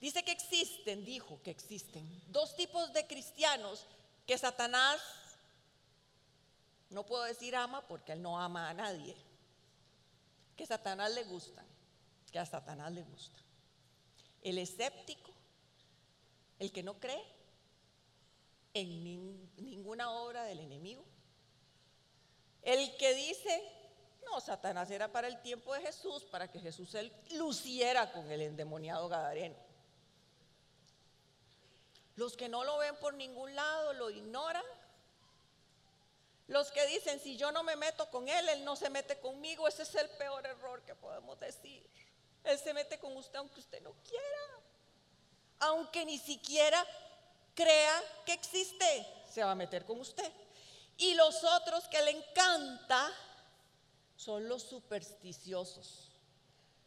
Dice 0.00 0.22
que 0.22 0.30
existen, 0.30 1.04
dijo 1.04 1.40
que 1.42 1.50
existen, 1.50 2.22
dos 2.28 2.54
tipos 2.54 2.92
de 2.92 3.06
cristianos 3.06 3.86
que 4.26 4.38
Satanás, 4.38 5.00
no 6.90 7.04
puedo 7.04 7.24
decir 7.24 7.56
ama 7.56 7.86
porque 7.88 8.12
él 8.12 8.22
no 8.22 8.38
ama 8.38 8.68
a 8.68 8.74
nadie, 8.74 9.16
que 10.56 10.66
Satanás 10.66 11.12
le 11.12 11.24
gustan 11.24 11.66
que 12.30 12.38
a 12.38 12.46
Satanás 12.46 12.92
le 12.92 13.02
gusta. 13.02 13.38
El 14.42 14.58
escéptico, 14.58 15.30
el 16.58 16.72
que 16.72 16.82
no 16.82 16.98
cree 16.98 17.24
en 18.74 19.50
ninguna 19.56 20.10
obra 20.10 20.44
del 20.44 20.60
enemigo. 20.60 21.04
El 22.62 22.96
que 22.96 23.14
dice, 23.14 23.62
no, 24.24 24.40
Satanás 24.40 24.90
era 24.90 25.10
para 25.10 25.28
el 25.28 25.40
tiempo 25.42 25.74
de 25.74 25.80
Jesús, 25.80 26.24
para 26.24 26.48
que 26.50 26.60
Jesús 26.60 26.94
él 26.94 27.12
luciera 27.32 28.12
con 28.12 28.30
el 28.30 28.42
endemoniado 28.42 29.08
Gadareno. 29.08 29.56
Los 32.16 32.36
que 32.36 32.48
no 32.48 32.64
lo 32.64 32.78
ven 32.78 32.96
por 32.96 33.14
ningún 33.14 33.54
lado, 33.54 33.92
lo 33.92 34.10
ignoran. 34.10 34.64
Los 36.48 36.72
que 36.72 36.86
dicen, 36.86 37.20
si 37.20 37.36
yo 37.36 37.52
no 37.52 37.62
me 37.62 37.76
meto 37.76 38.10
con 38.10 38.28
él, 38.28 38.48
él 38.48 38.64
no 38.64 38.74
se 38.74 38.90
mete 38.90 39.20
conmigo, 39.20 39.68
ese 39.68 39.82
es 39.82 39.94
el 39.94 40.08
peor 40.10 40.44
error 40.46 40.82
que 40.82 40.94
podemos 40.94 41.38
decir. 41.38 41.88
Él 42.44 42.58
se 42.58 42.72
mete 42.72 42.98
con 42.98 43.16
usted 43.16 43.38
aunque 43.38 43.60
usted 43.60 43.82
no 43.82 43.92
quiera. 44.04 44.60
Aunque 45.60 46.04
ni 46.04 46.18
siquiera 46.18 46.84
crea 47.54 48.02
que 48.24 48.32
existe, 48.32 49.06
se 49.30 49.42
va 49.42 49.52
a 49.52 49.54
meter 49.54 49.84
con 49.84 50.00
usted. 50.00 50.30
Y 50.96 51.14
los 51.14 51.42
otros 51.44 51.86
que 51.88 52.02
le 52.02 52.10
encanta 52.10 53.12
son 54.16 54.48
los 54.48 54.62
supersticiosos. 54.62 56.10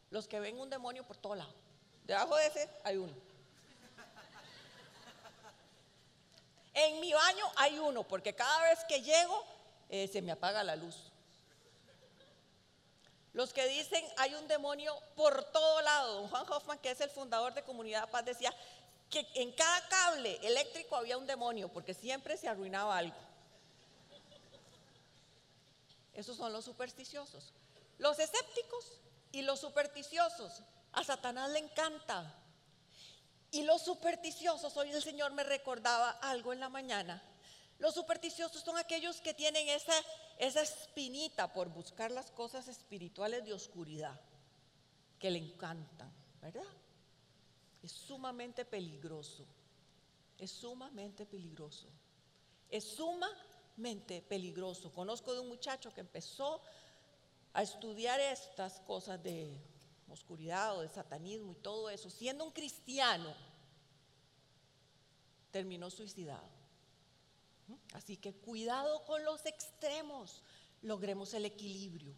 Los 0.09 0.27
que 0.27 0.39
ven 0.39 0.59
un 0.59 0.69
demonio 0.69 1.05
por 1.05 1.17
todo 1.17 1.35
lado. 1.35 1.53
Debajo 2.03 2.35
de 2.35 2.47
ese 2.47 2.69
hay 2.83 2.97
uno. 2.97 3.13
En 6.73 6.99
mi 7.01 7.11
baño 7.13 7.45
hay 7.57 7.79
uno, 7.79 8.03
porque 8.03 8.33
cada 8.33 8.69
vez 8.69 8.79
que 8.87 9.01
llego 9.01 9.43
eh, 9.89 10.07
se 10.07 10.21
me 10.21 10.31
apaga 10.31 10.63
la 10.63 10.75
luz. 10.75 11.10
Los 13.33 13.53
que 13.53 13.67
dicen 13.67 14.03
hay 14.17 14.35
un 14.35 14.47
demonio 14.47 14.93
por 15.15 15.43
todo 15.51 15.81
lado. 15.81 16.15
Don 16.21 16.29
Juan 16.29 16.45
Hoffman, 16.49 16.79
que 16.79 16.91
es 16.91 17.01
el 17.01 17.09
fundador 17.09 17.53
de 17.53 17.63
Comunidad 17.63 18.09
Paz, 18.09 18.25
decía 18.25 18.53
que 19.09 19.25
en 19.35 19.51
cada 19.53 19.87
cable 19.87 20.39
eléctrico 20.43 20.95
había 20.95 21.17
un 21.17 21.27
demonio 21.27 21.69
porque 21.69 21.93
siempre 21.93 22.37
se 22.37 22.47
arruinaba 22.47 22.97
algo. 22.97 23.17
Esos 26.13 26.37
son 26.37 26.51
los 26.51 26.65
supersticiosos. 26.65 27.53
Los 27.97 28.19
escépticos 28.19 28.99
y 29.31 29.43
los 29.43 29.59
supersticiosos. 29.59 30.61
A 30.93 31.03
Satanás 31.03 31.49
le 31.51 31.59
encanta. 31.59 32.35
Y 33.51 33.63
los 33.63 33.81
supersticiosos, 33.81 34.75
hoy 34.77 34.91
el 34.91 35.01
Señor 35.01 35.31
me 35.33 35.43
recordaba 35.43 36.11
algo 36.21 36.53
en 36.53 36.59
la 36.59 36.69
mañana. 36.69 37.21
Los 37.81 37.95
supersticiosos 37.95 38.61
son 38.61 38.77
aquellos 38.77 39.19
que 39.21 39.33
tienen 39.33 39.67
esa, 39.67 39.93
esa 40.37 40.61
espinita 40.61 41.51
por 41.51 41.67
buscar 41.69 42.11
las 42.11 42.29
cosas 42.29 42.67
espirituales 42.67 43.43
de 43.43 43.53
oscuridad, 43.53 44.21
que 45.17 45.31
le 45.31 45.39
encantan, 45.39 46.13
¿verdad? 46.39 46.61
Es 47.81 47.91
sumamente 47.91 48.65
peligroso, 48.65 49.47
es 50.37 50.51
sumamente 50.51 51.25
peligroso, 51.25 51.87
es 52.69 52.83
sumamente 52.83 54.21
peligroso. 54.21 54.93
Conozco 54.93 55.33
de 55.33 55.39
un 55.39 55.47
muchacho 55.47 55.91
que 55.91 56.01
empezó 56.01 56.61
a 57.51 57.63
estudiar 57.63 58.19
estas 58.19 58.79
cosas 58.81 59.23
de 59.23 59.59
oscuridad 60.07 60.77
o 60.77 60.81
de 60.81 60.89
satanismo 60.89 61.53
y 61.53 61.55
todo 61.55 61.89
eso, 61.89 62.11
siendo 62.11 62.45
un 62.45 62.51
cristiano, 62.51 63.33
terminó 65.49 65.89
suicidado. 65.89 66.60
Así 67.93 68.17
que 68.17 68.33
cuidado 68.33 69.03
con 69.05 69.23
los 69.23 69.45
extremos, 69.45 70.41
logremos 70.81 71.33
el 71.33 71.45
equilibrio. 71.45 72.15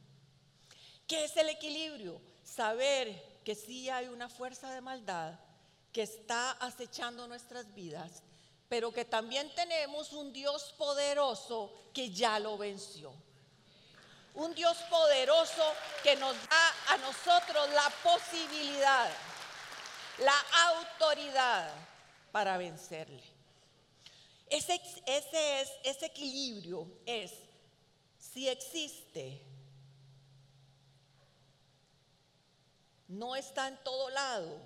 ¿Qué 1.08 1.26
es 1.26 1.36
el 1.38 1.50
equilibrio? 1.50 2.22
Saber 2.44 3.42
que 3.44 3.56
sí 3.56 3.90
hay 3.90 4.08
una 4.08 4.30
fuerza 4.30 4.72
de 4.72 4.82
maldad 4.82 5.38
que 5.92 6.02
está 6.02 6.52
acechando 6.52 7.28
nuestras 7.28 7.74
vidas, 7.74 8.24
pero 8.68 8.92
que 8.92 9.06
también 9.06 9.54
tenemos 9.54 10.14
un 10.14 10.34
Dios 10.34 10.74
poderoso 10.78 11.74
que 11.94 12.10
ya 12.10 12.40
lo 12.40 12.58
venció. 12.58 13.14
Un 14.34 14.56
Dios 14.56 14.78
poderoso 14.90 15.64
que 16.02 16.16
nos 16.16 16.36
da 16.50 16.94
a 16.94 16.98
nosotros 16.98 17.70
la 17.70 17.92
posibilidad, 18.02 19.12
la 20.20 20.36
autoridad 20.70 21.72
para 22.32 22.58
vencerle. 22.58 23.33
Ese, 24.50 24.80
ese, 25.06 25.62
es, 25.62 25.72
ese 25.84 26.06
equilibrio 26.06 26.88
es, 27.06 27.32
si 28.18 28.48
existe, 28.48 29.42
no 33.08 33.36
está 33.36 33.68
en 33.68 33.78
todo 33.84 34.10
lado, 34.10 34.60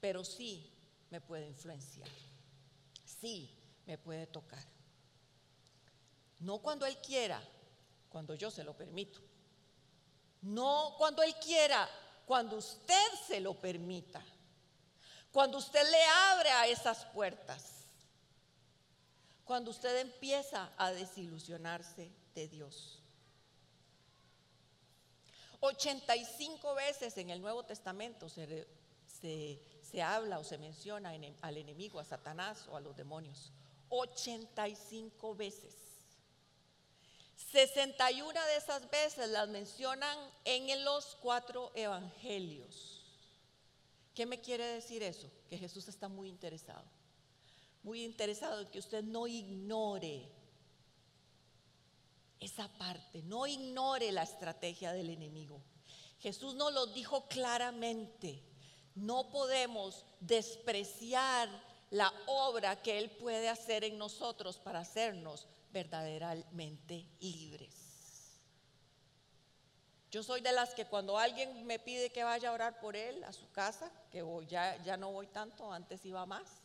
pero 0.00 0.24
sí 0.24 0.72
me 1.10 1.20
puede 1.20 1.48
influenciar, 1.48 2.08
sí 3.04 3.56
me 3.86 3.98
puede 3.98 4.26
tocar. 4.26 4.64
No 6.40 6.58
cuando 6.58 6.86
Él 6.86 6.96
quiera, 6.98 7.40
cuando 8.08 8.34
yo 8.34 8.50
se 8.50 8.64
lo 8.64 8.76
permito. 8.76 9.20
No 10.42 10.96
cuando 10.98 11.22
Él 11.22 11.34
quiera, 11.36 11.88
cuando 12.26 12.56
usted 12.56 13.10
se 13.26 13.40
lo 13.40 13.54
permita. 13.54 14.20
Cuando 15.30 15.58
usted 15.58 15.88
le 15.88 16.02
abre 16.32 16.50
a 16.50 16.66
esas 16.66 17.04
puertas. 17.06 17.81
Cuando 19.52 19.70
usted 19.70 19.98
empieza 19.98 20.72
a 20.78 20.92
desilusionarse 20.92 22.10
de 22.34 22.48
Dios. 22.48 23.02
85 25.60 26.74
veces 26.74 27.18
en 27.18 27.28
el 27.28 27.42
Nuevo 27.42 27.62
Testamento 27.62 28.30
se, 28.30 28.66
se, 29.10 30.02
habla 30.02 30.38
o 30.38 30.44
se 30.44 30.56
menciona 30.56 31.12
al 31.42 31.58
enemigo, 31.58 32.00
a 32.00 32.04
Satanás 32.06 32.66
o 32.70 32.78
a 32.78 32.80
los 32.80 32.96
demonios. 32.96 33.52
85 33.90 35.34
veces. 35.34 35.76
61 37.36 38.32
de 38.32 38.56
esas 38.56 38.90
veces 38.90 39.28
las 39.28 39.50
mencionan 39.50 40.18
en 40.46 40.82
los 40.82 41.14
cuatro 41.16 41.72
evangelios. 41.74 43.02
¿Qué 44.14 44.24
me 44.24 44.40
quiere 44.40 44.64
decir 44.64 45.02
eso? 45.02 45.30
Que 45.50 45.58
Jesús 45.58 45.88
está 45.88 46.08
muy 46.08 46.30
interesado. 46.30 47.01
Muy 47.82 48.04
interesado 48.04 48.60
en 48.60 48.68
que 48.68 48.78
usted 48.78 49.02
no 49.02 49.26
ignore 49.26 50.28
esa 52.38 52.68
parte, 52.78 53.22
no 53.22 53.46
ignore 53.46 54.12
la 54.12 54.22
estrategia 54.22 54.92
del 54.92 55.10
enemigo. 55.10 55.60
Jesús 56.20 56.54
nos 56.54 56.72
lo 56.72 56.86
dijo 56.86 57.26
claramente. 57.28 58.42
No 58.94 59.30
podemos 59.30 60.04
despreciar 60.20 61.48
la 61.90 62.12
obra 62.26 62.80
que 62.82 62.98
Él 62.98 63.10
puede 63.10 63.48
hacer 63.48 63.84
en 63.84 63.98
nosotros 63.98 64.58
para 64.58 64.80
hacernos 64.80 65.46
verdaderamente 65.72 67.06
libres. 67.20 67.92
Yo 70.12 70.22
soy 70.22 70.42
de 70.42 70.52
las 70.52 70.74
que 70.74 70.84
cuando 70.84 71.18
alguien 71.18 71.66
me 71.66 71.78
pide 71.78 72.12
que 72.12 72.22
vaya 72.22 72.50
a 72.50 72.52
orar 72.52 72.80
por 72.80 72.94
él 72.94 73.24
a 73.24 73.32
su 73.32 73.50
casa, 73.50 73.90
que 74.10 74.22
ya, 74.46 74.76
ya 74.82 74.98
no 74.98 75.10
voy 75.10 75.26
tanto, 75.26 75.72
antes 75.72 76.04
iba 76.04 76.26
más, 76.26 76.61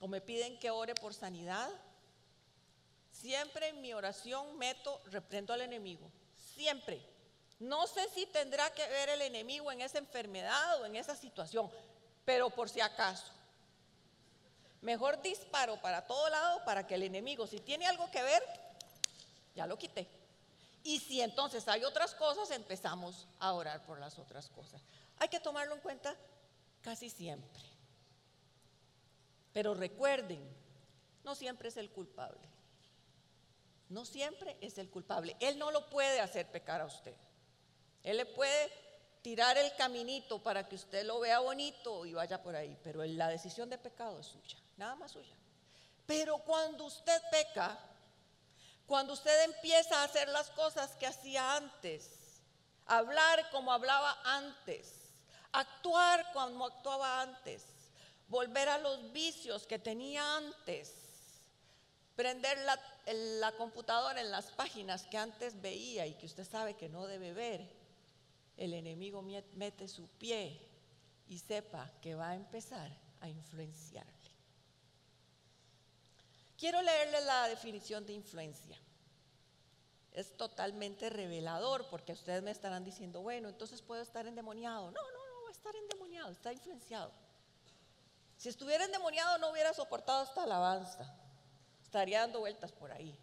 o 0.00 0.08
me 0.08 0.20
piden 0.20 0.58
que 0.58 0.70
ore 0.70 0.94
por 0.94 1.14
sanidad, 1.14 1.68
siempre 3.12 3.68
en 3.68 3.80
mi 3.80 3.92
oración 3.92 4.56
meto, 4.58 5.00
reprendo 5.06 5.52
al 5.52 5.62
enemigo, 5.62 6.10
siempre. 6.54 7.00
No 7.58 7.86
sé 7.86 8.06
si 8.10 8.26
tendrá 8.26 8.70
que 8.74 8.86
ver 8.88 9.08
el 9.08 9.22
enemigo 9.22 9.72
en 9.72 9.80
esa 9.80 9.98
enfermedad 9.98 10.80
o 10.80 10.86
en 10.86 10.96
esa 10.96 11.16
situación, 11.16 11.70
pero 12.24 12.50
por 12.50 12.68
si 12.68 12.80
acaso. 12.80 13.32
Mejor 14.82 15.20
disparo 15.22 15.80
para 15.80 16.06
todo 16.06 16.28
lado 16.28 16.64
para 16.64 16.86
que 16.86 16.94
el 16.94 17.02
enemigo, 17.02 17.46
si 17.46 17.58
tiene 17.60 17.86
algo 17.86 18.10
que 18.10 18.22
ver, 18.22 18.42
ya 19.54 19.66
lo 19.66 19.78
quité. 19.78 20.06
Y 20.84 21.00
si 21.00 21.20
entonces 21.20 21.66
hay 21.66 21.82
otras 21.82 22.14
cosas, 22.14 22.50
empezamos 22.52 23.26
a 23.40 23.54
orar 23.54 23.84
por 23.86 23.98
las 23.98 24.18
otras 24.18 24.48
cosas. 24.50 24.80
Hay 25.18 25.28
que 25.28 25.40
tomarlo 25.40 25.74
en 25.74 25.80
cuenta 25.80 26.14
casi 26.82 27.10
siempre. 27.10 27.75
Pero 29.56 29.72
recuerden, 29.72 30.46
no 31.24 31.34
siempre 31.34 31.70
es 31.70 31.78
el 31.78 31.90
culpable. 31.90 32.46
No 33.88 34.04
siempre 34.04 34.58
es 34.60 34.76
el 34.76 34.90
culpable. 34.90 35.34
Él 35.40 35.58
no 35.58 35.70
lo 35.70 35.88
puede 35.88 36.20
hacer 36.20 36.46
pecar 36.50 36.82
a 36.82 36.84
usted. 36.84 37.14
Él 38.02 38.18
le 38.18 38.26
puede 38.26 38.70
tirar 39.22 39.56
el 39.56 39.74
caminito 39.76 40.42
para 40.42 40.68
que 40.68 40.74
usted 40.74 41.06
lo 41.06 41.20
vea 41.20 41.38
bonito 41.38 42.04
y 42.04 42.12
vaya 42.12 42.42
por 42.42 42.54
ahí, 42.54 42.76
pero 42.84 43.02
la 43.02 43.28
decisión 43.28 43.70
de 43.70 43.78
pecado 43.78 44.20
es 44.20 44.26
suya 44.26 44.58
nada 44.76 44.94
más 44.94 45.12
suya. 45.12 45.34
Pero 46.04 46.36
cuando 46.40 46.84
usted 46.84 47.18
peca, 47.30 47.78
cuando 48.86 49.14
usted 49.14 49.44
empieza 49.44 50.02
a 50.02 50.04
hacer 50.04 50.28
las 50.28 50.50
cosas 50.50 50.94
que 50.96 51.06
hacía 51.06 51.56
antes, 51.56 52.42
hablar 52.84 53.48
como 53.52 53.72
hablaba 53.72 54.18
antes, 54.22 55.14
actuar 55.52 56.30
como 56.34 56.66
actuaba 56.66 57.22
antes, 57.22 57.64
volver 58.28 58.68
a 58.68 58.78
los 58.78 59.12
vicios 59.12 59.66
que 59.66 59.78
tenía 59.78 60.36
antes, 60.36 60.94
prender 62.14 62.58
la, 62.58 63.52
computadora 63.52 64.20
en 64.20 64.30
las 64.30 64.50
páginas 64.52 65.06
que 65.06 65.18
antes 65.18 65.60
veía 65.60 66.06
y 66.06 66.14
que 66.14 66.26
usted 66.26 66.44
sabe 66.44 66.74
que 66.74 66.88
no 66.88 67.06
debe 67.06 67.32
ver, 67.32 67.68
el 68.56 68.74
enemigo 68.74 69.22
mete 69.22 69.86
su 69.86 70.08
pie 70.08 70.58
y 71.28 71.38
sepa 71.38 71.90
que 72.00 72.14
va 72.14 72.30
a 72.30 72.34
empezar 72.34 72.90
a 73.20 73.28
influenciar. 73.28 74.06
Quiero 76.58 76.80
leerle 76.80 77.20
la 77.22 77.48
definición 77.48 78.06
de 78.06 78.14
influencia. 78.14 78.78
Es 80.12 80.34
totalmente 80.38 81.10
revelador 81.10 81.86
porque 81.90 82.12
ustedes 82.12 82.42
me 82.42 82.50
estarán 82.50 82.82
diciendo, 82.82 83.20
bueno, 83.20 83.50
entonces 83.50 83.82
puedo 83.82 84.00
estar 84.00 84.26
endemoniado. 84.26 84.90
No, 84.90 85.02
no, 85.02 85.26
no, 85.28 85.42
va 85.42 85.48
a 85.50 85.52
estar 85.52 85.76
endemoniado, 85.76 86.30
está 86.30 86.54
influenciado. 86.54 87.12
Si 88.36 88.48
estuviera 88.48 88.84
endemoniado 88.84 89.38
no 89.38 89.50
hubiera 89.50 89.72
soportado 89.72 90.24
esta 90.24 90.42
alabanza. 90.42 91.14
Estaría 91.82 92.20
dando 92.20 92.40
vueltas 92.40 92.72
por 92.72 92.92
ahí. 92.92 93.16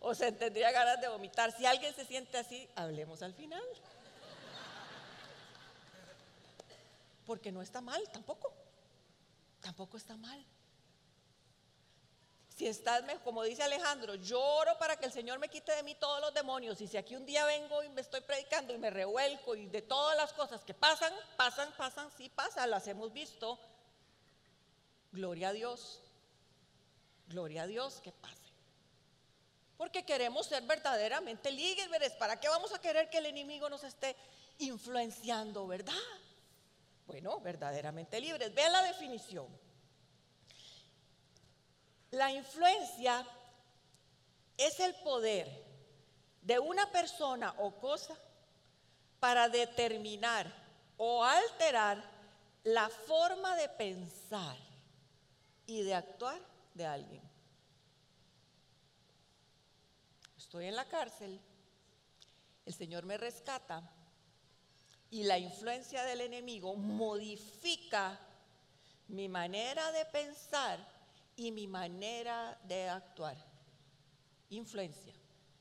O 0.00 0.14
se 0.14 0.30
tendría 0.30 0.70
ganas 0.70 1.00
de 1.00 1.08
vomitar. 1.08 1.50
Si 1.50 1.66
alguien 1.66 1.92
se 1.94 2.04
siente 2.04 2.38
así, 2.38 2.68
hablemos 2.76 3.22
al 3.22 3.34
final. 3.34 3.64
Porque 7.26 7.50
no 7.50 7.60
está 7.60 7.80
mal 7.80 8.00
tampoco. 8.12 8.52
Tampoco 9.60 9.96
está 9.96 10.16
mal. 10.16 10.44
Si 12.56 12.66
estás, 12.66 13.04
como 13.22 13.42
dice 13.42 13.62
Alejandro, 13.62 14.14
lloro 14.14 14.78
para 14.78 14.96
que 14.96 15.04
el 15.04 15.12
Señor 15.12 15.38
me 15.38 15.50
quite 15.50 15.72
de 15.72 15.82
mí 15.82 15.94
todos 15.94 16.22
los 16.22 16.32
demonios. 16.32 16.80
Y 16.80 16.88
si 16.88 16.96
aquí 16.96 17.14
un 17.14 17.26
día 17.26 17.44
vengo 17.44 17.82
y 17.82 17.90
me 17.90 18.00
estoy 18.00 18.22
predicando 18.22 18.72
y 18.72 18.78
me 18.78 18.88
revuelco 18.88 19.54
y 19.54 19.66
de 19.66 19.82
todas 19.82 20.16
las 20.16 20.32
cosas 20.32 20.64
que 20.64 20.72
pasan, 20.72 21.12
pasan, 21.36 21.70
pasan, 21.76 22.10
sí 22.16 22.30
pasan, 22.30 22.70
las 22.70 22.86
hemos 22.86 23.12
visto. 23.12 23.60
Gloria 25.12 25.50
a 25.50 25.52
Dios. 25.52 26.00
Gloria 27.28 27.64
a 27.64 27.66
Dios 27.66 28.00
que 28.00 28.10
pase. 28.10 28.34
Porque 29.76 30.06
queremos 30.06 30.46
ser 30.46 30.62
verdaderamente 30.62 31.50
libres. 31.50 32.14
¿Para 32.14 32.40
qué 32.40 32.48
vamos 32.48 32.72
a 32.72 32.80
querer 32.80 33.10
que 33.10 33.18
el 33.18 33.26
enemigo 33.26 33.68
nos 33.68 33.84
esté 33.84 34.16
influenciando, 34.60 35.66
verdad? 35.66 35.92
Bueno, 37.06 37.38
verdaderamente 37.40 38.18
libres. 38.18 38.54
Vean 38.54 38.72
la 38.72 38.82
definición. 38.82 39.65
La 42.16 42.32
influencia 42.32 43.26
es 44.56 44.80
el 44.80 44.94
poder 45.04 45.46
de 46.40 46.58
una 46.58 46.90
persona 46.90 47.54
o 47.58 47.78
cosa 47.78 48.16
para 49.20 49.50
determinar 49.50 50.50
o 50.96 51.22
alterar 51.22 52.02
la 52.64 52.88
forma 52.88 53.54
de 53.56 53.68
pensar 53.68 54.56
y 55.66 55.82
de 55.82 55.94
actuar 55.94 56.40
de 56.72 56.86
alguien. 56.86 57.22
Estoy 60.38 60.68
en 60.68 60.76
la 60.76 60.86
cárcel, 60.86 61.38
el 62.64 62.72
Señor 62.72 63.04
me 63.04 63.18
rescata 63.18 63.82
y 65.10 65.24
la 65.24 65.36
influencia 65.36 66.02
del 66.04 66.22
enemigo 66.22 66.76
modifica 66.76 68.18
mi 69.08 69.28
manera 69.28 69.92
de 69.92 70.06
pensar 70.06 70.95
y 71.36 71.52
mi 71.52 71.66
manera 71.66 72.58
de 72.64 72.88
actuar. 72.88 73.36
Influencia, 74.48 75.12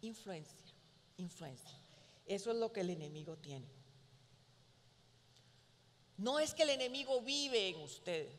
influencia, 0.02 0.74
influencia. 1.18 1.78
Eso 2.26 2.52
es 2.52 2.58
lo 2.58 2.72
que 2.72 2.82
el 2.82 2.90
enemigo 2.90 3.38
tiene. 3.38 3.68
No 6.18 6.40
es 6.40 6.54
que 6.54 6.64
el 6.64 6.70
enemigo 6.70 7.22
vive 7.22 7.70
en 7.70 7.82
usted. 7.82 8.30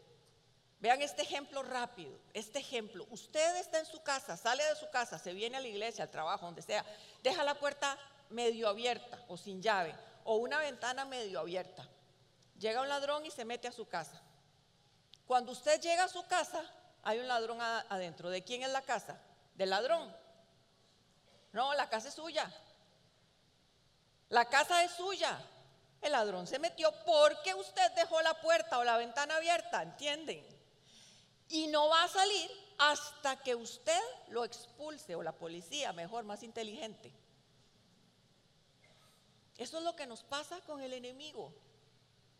Vean 0.80 1.02
este 1.02 1.22
ejemplo 1.22 1.62
rápido, 1.62 2.18
este 2.32 2.58
ejemplo. 2.58 3.06
Usted 3.10 3.56
está 3.56 3.78
en 3.78 3.86
su 3.86 4.02
casa, 4.02 4.36
sale 4.36 4.64
de 4.64 4.76
su 4.76 4.88
casa, 4.90 5.18
se 5.18 5.32
viene 5.32 5.56
a 5.56 5.60
la 5.60 5.68
iglesia, 5.68 6.04
al 6.04 6.10
trabajo, 6.10 6.46
donde 6.46 6.62
sea, 6.62 6.84
deja 7.22 7.44
la 7.44 7.58
puerta 7.58 7.98
medio 8.30 8.68
abierta 8.68 9.24
o 9.28 9.36
sin 9.36 9.62
llave, 9.62 9.94
o 10.24 10.36
una 10.36 10.58
ventana 10.58 11.04
medio 11.04 11.40
abierta. 11.40 11.88
Llega 12.58 12.82
un 12.82 12.88
ladrón 12.88 13.24
y 13.26 13.30
se 13.30 13.44
mete 13.44 13.68
a 13.68 13.72
su 13.72 13.86
casa. 13.86 14.20
Cuando 15.26 15.52
usted 15.52 15.80
llega 15.80 16.04
a 16.04 16.08
su 16.08 16.26
casa, 16.26 16.64
hay 17.06 17.20
un 17.20 17.28
ladrón 17.28 17.60
adentro. 17.60 18.30
¿De 18.30 18.42
quién 18.42 18.64
es 18.64 18.70
la 18.70 18.82
casa? 18.82 19.16
Del 19.54 19.70
ladrón. 19.70 20.12
No, 21.52 21.72
la 21.74 21.88
casa 21.88 22.08
es 22.08 22.14
suya. 22.14 22.52
La 24.28 24.46
casa 24.46 24.82
es 24.82 24.90
suya. 24.90 25.38
El 26.02 26.10
ladrón 26.10 26.48
se 26.48 26.58
metió 26.58 26.92
porque 27.04 27.54
usted 27.54 27.92
dejó 27.92 28.20
la 28.22 28.40
puerta 28.40 28.78
o 28.78 28.84
la 28.84 28.96
ventana 28.96 29.36
abierta, 29.36 29.84
¿entienden? 29.84 30.44
Y 31.48 31.68
no 31.68 31.88
va 31.88 32.02
a 32.02 32.08
salir 32.08 32.50
hasta 32.78 33.36
que 33.36 33.54
usted 33.54 34.02
lo 34.30 34.44
expulse 34.44 35.14
o 35.14 35.22
la 35.22 35.30
policía, 35.30 35.92
mejor, 35.92 36.24
más 36.24 36.42
inteligente. 36.42 37.14
Eso 39.56 39.78
es 39.78 39.84
lo 39.84 39.94
que 39.94 40.08
nos 40.08 40.24
pasa 40.24 40.60
con 40.62 40.80
el 40.80 40.92
enemigo. 40.92 41.54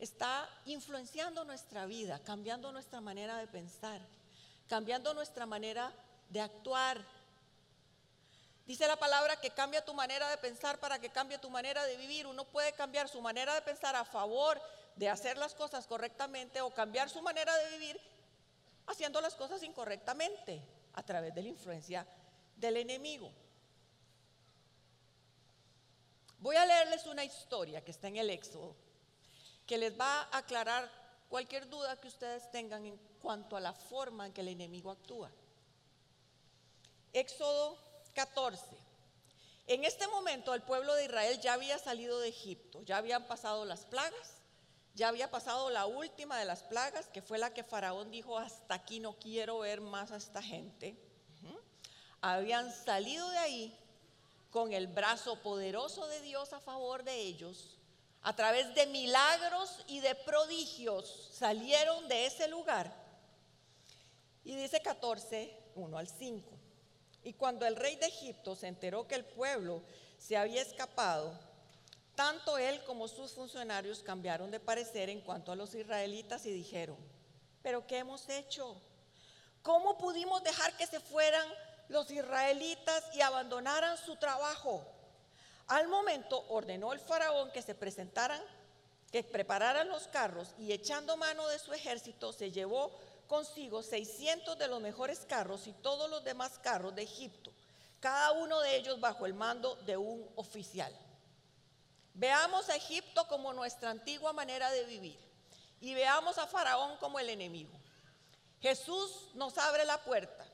Está 0.00 0.50
influenciando 0.64 1.44
nuestra 1.44 1.87
vida, 1.87 2.18
cambiando 2.24 2.72
nuestra 2.72 3.00
manera 3.00 3.37
de 3.37 3.46
pensar, 3.46 4.02
cambiando 4.68 5.14
nuestra 5.14 5.46
manera 5.46 5.92
de 6.29 6.40
actuar. 6.40 7.05
Dice 8.66 8.87
la 8.88 8.96
palabra 8.96 9.40
que 9.40 9.50
cambia 9.50 9.85
tu 9.85 9.94
manera 9.94 10.29
de 10.29 10.38
pensar 10.38 10.79
para 10.81 10.98
que 10.98 11.11
cambie 11.11 11.38
tu 11.38 11.50
manera 11.50 11.85
de 11.85 11.96
vivir. 11.96 12.26
Uno 12.26 12.44
puede 12.44 12.72
cambiar 12.72 13.09
su 13.09 13.20
manera 13.20 13.55
de 13.55 13.62
pensar 13.62 13.94
a 13.94 14.05
favor 14.05 14.61
de 14.96 15.09
hacer 15.09 15.37
las 15.37 15.55
cosas 15.55 15.87
correctamente 15.87 16.61
o 16.61 16.70
cambiar 16.70 17.09
su 17.09 17.22
manera 17.22 17.57
de 17.59 17.70
vivir 17.70 18.00
haciendo 18.87 19.20
las 19.20 19.35
cosas 19.35 19.62
incorrectamente 19.62 20.62
a 20.94 21.02
través 21.02 21.35
de 21.35 21.42
la 21.42 21.48
influencia 21.48 22.07
del 22.57 22.79
enemigo. 22.79 23.31
Voy 26.38 26.57
a 26.57 26.66
leerles 26.66 27.07
una 27.07 27.24
historia 27.24 27.85
que 27.85 27.90
está 27.90 28.09
en 28.09 28.16
el 28.16 28.31
Éxodo, 28.31 28.74
que 29.66 29.79
les 29.79 29.98
va 29.98 30.22
a 30.22 30.38
aclarar 30.38 30.88
cualquier 31.29 31.68
duda 31.68 32.00
que 32.00 32.09
ustedes 32.09 32.50
tengan 32.50 32.87
en 32.87 32.98
cuanto 33.26 33.56
a 33.56 33.60
la 33.60 33.72
forma 33.72 34.24
en 34.24 34.32
que 34.32 34.40
el 34.40 34.46
enemigo 34.46 34.88
actúa. 34.88 35.32
Éxodo 37.12 37.76
14. 38.14 38.64
En 39.66 39.84
este 39.84 40.06
momento 40.06 40.54
el 40.54 40.62
pueblo 40.62 40.94
de 40.94 41.06
Israel 41.06 41.40
ya 41.40 41.54
había 41.54 41.76
salido 41.76 42.20
de 42.20 42.28
Egipto, 42.28 42.82
ya 42.82 42.98
habían 42.98 43.26
pasado 43.26 43.64
las 43.64 43.84
plagas, 43.84 44.34
ya 44.94 45.08
había 45.08 45.28
pasado 45.28 45.70
la 45.70 45.86
última 45.86 46.38
de 46.38 46.44
las 46.44 46.62
plagas, 46.62 47.08
que 47.08 47.20
fue 47.20 47.38
la 47.38 47.52
que 47.52 47.64
Faraón 47.64 48.12
dijo, 48.12 48.38
hasta 48.38 48.74
aquí 48.74 49.00
no 49.00 49.14
quiero 49.14 49.58
ver 49.58 49.80
más 49.80 50.12
a 50.12 50.18
esta 50.18 50.40
gente. 50.40 50.96
Habían 52.20 52.72
salido 52.72 53.28
de 53.30 53.38
ahí 53.38 53.78
con 54.52 54.72
el 54.72 54.86
brazo 54.86 55.42
poderoso 55.42 56.06
de 56.06 56.20
Dios 56.20 56.52
a 56.52 56.60
favor 56.60 57.02
de 57.02 57.16
ellos, 57.22 57.76
a 58.22 58.36
través 58.36 58.72
de 58.76 58.86
milagros 58.86 59.82
y 59.88 59.98
de 59.98 60.14
prodigios, 60.14 61.30
salieron 61.32 62.06
de 62.06 62.26
ese 62.26 62.46
lugar. 62.46 63.06
Y 64.46 64.56
dice 64.56 64.80
14, 64.80 65.54
1 65.74 65.98
al 65.98 66.09
5. 66.09 66.50
Y 67.24 67.35
cuando 67.35 67.66
el 67.66 67.76
rey 67.76 67.96
de 67.96 68.06
Egipto 68.06 68.56
se 68.56 68.68
enteró 68.68 69.06
que 69.06 69.16
el 69.16 69.26
pueblo 69.26 69.82
se 70.16 70.38
había 70.38 70.62
escapado, 70.62 71.38
tanto 72.14 72.56
él 72.56 72.82
como 72.85 73.09
sus 73.09 73.32
funcionarios 73.32 74.02
cambiaron 74.02 74.50
de 74.50 74.61
parecer 74.61 75.11
en 75.11 75.20
cuanto 75.20 75.52
a 75.52 75.56
los 75.56 75.74
israelitas 75.74 76.46
y 76.46 76.52
dijeron, 76.52 76.96
pero 77.61 77.87
¿qué 77.87 77.98
hemos 77.98 78.28
hecho? 78.30 78.80
¿Cómo 79.61 79.98
pudimos 79.98 80.42
dejar 80.42 80.74
que 80.78 80.87
se 80.87 81.00
fueran 81.00 81.46
los 81.88 82.11
israelitas 82.11 83.04
y 83.14 83.20
abandonaran 83.20 83.96
su 83.98 84.16
trabajo. 84.16 84.87
Al 85.68 85.88
momento 85.88 86.44
ordenó 86.48 86.92
el 86.92 87.00
faraón 87.00 87.50
que 87.52 87.62
se 87.62 87.74
presentaran, 87.74 88.40
que 89.11 89.22
prepararan 89.22 89.88
los 89.88 90.09
carros 90.09 90.54
y 90.59 90.72
echando 90.72 91.16
mano 91.16 91.46
de 91.48 91.59
su 91.59 91.72
ejército 91.72 92.32
se 92.32 92.50
llevó 92.50 92.90
consigo 93.26 93.82
600 93.82 94.58
de 94.58 94.68
los 94.68 94.80
mejores 94.80 95.20
carros 95.28 95.66
y 95.66 95.72
todos 95.72 96.08
los 96.10 96.24
demás 96.24 96.58
carros 96.58 96.94
de 96.94 97.02
Egipto, 97.02 97.52
cada 98.00 98.32
uno 98.32 98.60
de 98.60 98.76
ellos 98.76 99.00
bajo 99.00 99.26
el 99.26 99.34
mando 99.34 99.76
de 99.86 99.96
un 99.96 100.28
oficial. 100.36 100.94
Veamos 102.14 102.68
a 102.68 102.76
Egipto 102.76 103.26
como 103.28 103.52
nuestra 103.52 103.90
antigua 103.90 104.32
manera 104.32 104.70
de 104.70 104.84
vivir 104.84 105.18
y 105.80 105.94
veamos 105.94 106.38
a 106.38 106.46
Faraón 106.46 106.96
como 106.98 107.18
el 107.18 107.28
enemigo. 107.28 107.78
Jesús 108.60 109.30
nos 109.34 109.58
abre 109.58 109.84
la 109.84 110.02
puerta 110.02 110.46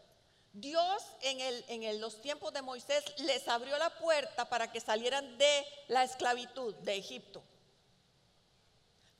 Dios 0.52 1.02
en, 1.22 1.40
el, 1.40 1.64
en 1.68 2.00
los 2.00 2.20
tiempos 2.20 2.52
de 2.52 2.60
Moisés 2.60 3.04
les 3.18 3.48
abrió 3.48 3.78
la 3.78 3.90
puerta 3.98 4.48
para 4.48 4.70
que 4.70 4.80
salieran 4.80 5.38
de 5.38 5.66
la 5.88 6.04
esclavitud 6.04 6.74
de 6.76 6.96
Egipto. 6.96 7.42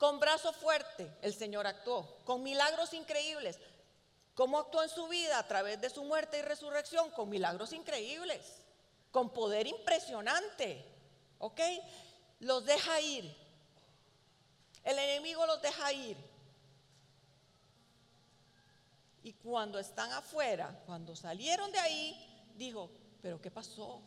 Con 0.03 0.19
brazo 0.19 0.51
fuerte 0.51 1.09
el 1.21 1.33
Señor 1.33 1.65
actuó, 1.65 2.17
con 2.25 2.43
milagros 2.43 2.93
increíbles. 2.93 3.57
¿Cómo 4.35 4.59
actuó 4.59 4.83
en 4.83 4.89
su 4.89 5.07
vida? 5.07 5.39
A 5.39 5.47
través 5.47 5.79
de 5.79 5.89
su 5.89 6.03
muerte 6.03 6.39
y 6.39 6.41
resurrección, 6.41 7.09
con 7.11 7.29
milagros 7.29 7.71
increíbles, 7.71 8.65
con 9.11 9.29
poder 9.29 9.65
impresionante. 9.65 10.85
¿Ok? 11.37 11.61
Los 12.41 12.65
deja 12.65 12.99
ir. 12.99 13.33
El 14.83 14.99
enemigo 14.99 15.45
los 15.45 15.61
deja 15.61 15.93
ir. 15.93 16.17
Y 19.23 19.31
cuando 19.31 19.79
están 19.79 20.11
afuera, 20.11 20.83
cuando 20.85 21.15
salieron 21.15 21.71
de 21.71 21.79
ahí, 21.79 22.51
dijo, 22.57 22.91
pero 23.21 23.39
¿qué 23.41 23.49
pasó? 23.49 24.01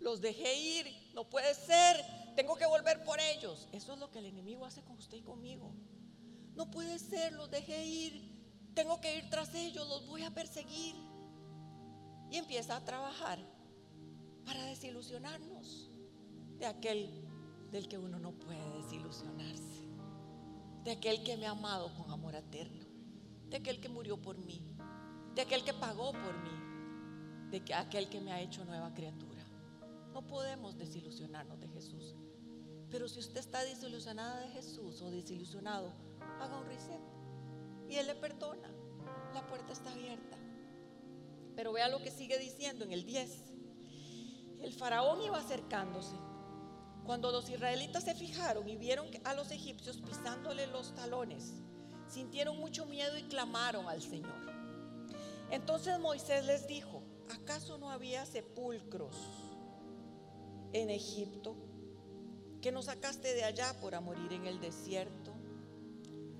Los 0.00 0.20
dejé 0.20 0.54
ir, 0.54 1.12
no 1.14 1.22
puede 1.22 1.54
ser, 1.54 2.04
tengo 2.36 2.54
que 2.54 2.66
volver 2.66 3.02
por 3.02 3.18
ellos. 3.18 3.68
Eso 3.72 3.94
es 3.94 3.98
lo 3.98 4.10
que 4.10 4.20
el 4.20 4.26
enemigo 4.26 4.64
hace 4.64 4.82
con 4.82 4.96
usted 4.96 5.16
y 5.18 5.22
conmigo. 5.22 5.72
No 6.54 6.70
puede 6.70 6.98
ser, 6.98 7.32
los 7.32 7.50
dejé 7.50 7.84
ir, 7.84 8.36
tengo 8.74 9.00
que 9.00 9.16
ir 9.16 9.28
tras 9.28 9.54
ellos, 9.54 9.88
los 9.88 10.06
voy 10.06 10.22
a 10.22 10.30
perseguir. 10.30 10.94
Y 12.30 12.36
empieza 12.36 12.76
a 12.76 12.84
trabajar 12.84 13.38
para 14.44 14.64
desilusionarnos 14.66 15.90
de 16.58 16.66
aquel 16.66 17.28
del 17.72 17.88
que 17.88 17.98
uno 17.98 18.18
no 18.18 18.32
puede 18.32 18.82
desilusionarse, 18.82 19.88
de 20.84 20.92
aquel 20.92 21.24
que 21.24 21.36
me 21.36 21.46
ha 21.46 21.50
amado 21.50 21.92
con 21.94 22.10
amor 22.10 22.34
eterno 22.34 22.86
de 23.48 23.56
aquel 23.56 23.80
que 23.80 23.88
murió 23.88 24.20
por 24.20 24.38
mí, 24.38 24.60
de 25.34 25.42
aquel 25.42 25.64
que 25.64 25.72
pagó 25.72 26.12
por 26.12 26.34
mí, 26.42 27.50
de 27.50 27.74
aquel 27.74 28.08
que 28.08 28.20
me 28.20 28.32
ha 28.32 28.40
hecho 28.40 28.64
nueva 28.64 28.92
criatura. 28.92 29.44
No 30.12 30.26
podemos 30.26 30.76
desilusionarnos 30.76 31.60
de 31.60 31.68
Jesús. 31.68 32.16
Pero 32.90 33.08
si 33.08 33.18
usted 33.18 33.38
está 33.38 33.62
desilusionada 33.64 34.40
de 34.40 34.48
Jesús 34.48 35.02
o 35.02 35.10
desilusionado, 35.10 35.92
haga 36.40 36.58
un 36.58 36.66
reset 36.66 37.00
y 37.88 37.96
Él 37.96 38.06
le 38.06 38.14
perdona. 38.14 38.70
La 39.34 39.46
puerta 39.46 39.72
está 39.72 39.90
abierta. 39.92 40.36
Pero 41.54 41.72
vea 41.72 41.88
lo 41.88 42.02
que 42.02 42.10
sigue 42.10 42.38
diciendo 42.38 42.84
en 42.84 42.92
el 42.92 43.04
10. 43.04 43.44
El 44.62 44.72
faraón 44.72 45.20
iba 45.22 45.38
acercándose. 45.38 46.16
Cuando 47.04 47.30
los 47.30 47.48
israelitas 47.48 48.04
se 48.04 48.14
fijaron 48.14 48.68
y 48.68 48.76
vieron 48.76 49.06
a 49.24 49.34
los 49.34 49.50
egipcios 49.50 49.98
pisándole 49.98 50.66
los 50.66 50.94
talones, 50.94 51.52
sintieron 52.08 52.58
mucho 52.58 52.84
miedo 52.86 53.16
y 53.16 53.22
clamaron 53.24 53.86
al 53.86 54.02
Señor. 54.02 54.34
Entonces 55.50 55.98
Moisés 56.00 56.44
les 56.44 56.66
dijo, 56.66 57.02
¿acaso 57.30 57.78
no 57.78 57.90
había 57.90 58.26
sepulcros 58.26 59.14
en 60.72 60.90
Egipto? 60.90 61.54
Que 62.66 62.72
nos 62.72 62.86
sacaste 62.86 63.32
de 63.32 63.44
allá 63.44 63.76
por 63.80 64.00
morir 64.00 64.32
en 64.32 64.44
el 64.44 64.58
desierto? 64.58 65.32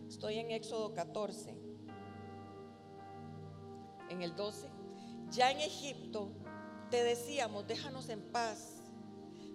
Estoy 0.08 0.40
en 0.40 0.50
Éxodo 0.50 0.92
14, 0.92 1.54
en 4.10 4.22
el 4.22 4.34
12. 4.34 4.68
Ya 5.30 5.52
en 5.52 5.60
Egipto 5.60 6.32
te 6.90 7.04
decíamos, 7.04 7.68
déjanos 7.68 8.08
en 8.08 8.20
paz, 8.32 8.72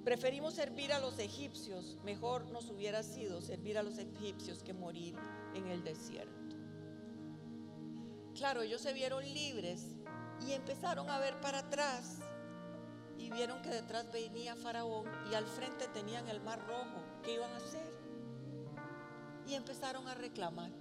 Preferimos 0.05 0.53
servir 0.53 0.93
a 0.93 0.99
los 0.99 1.19
egipcios. 1.19 1.97
Mejor 2.05 2.45
nos 2.45 2.69
hubiera 2.69 3.03
sido 3.03 3.41
servir 3.41 3.77
a 3.77 3.83
los 3.83 3.97
egipcios 3.97 4.63
que 4.63 4.73
morir 4.73 5.15
en 5.53 5.67
el 5.67 5.83
desierto. 5.83 6.55
Claro, 8.33 8.61
ellos 8.61 8.81
se 8.81 8.93
vieron 8.93 9.23
libres 9.25 9.97
y 10.47 10.53
empezaron 10.53 11.09
a 11.09 11.19
ver 11.19 11.39
para 11.41 11.59
atrás 11.59 12.17
y 13.17 13.29
vieron 13.29 13.61
que 13.61 13.69
detrás 13.69 14.11
venía 14.11 14.55
Faraón 14.55 15.05
y 15.29 15.35
al 15.35 15.45
frente 15.45 15.87
tenían 15.87 16.27
el 16.27 16.41
mar 16.41 16.59
rojo. 16.67 17.03
¿Qué 17.23 17.33
iban 17.33 17.51
a 17.51 17.57
hacer? 17.57 17.93
Y 19.47 19.53
empezaron 19.53 20.07
a 20.07 20.15
reclamar. 20.15 20.71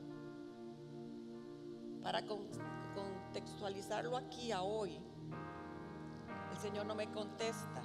Para 2.02 2.24
contextualizarlo 2.24 4.16
aquí 4.16 4.52
a 4.52 4.62
hoy, 4.62 4.98
el 6.52 6.58
Señor 6.58 6.86
no 6.86 6.94
me 6.94 7.10
contesta. 7.10 7.82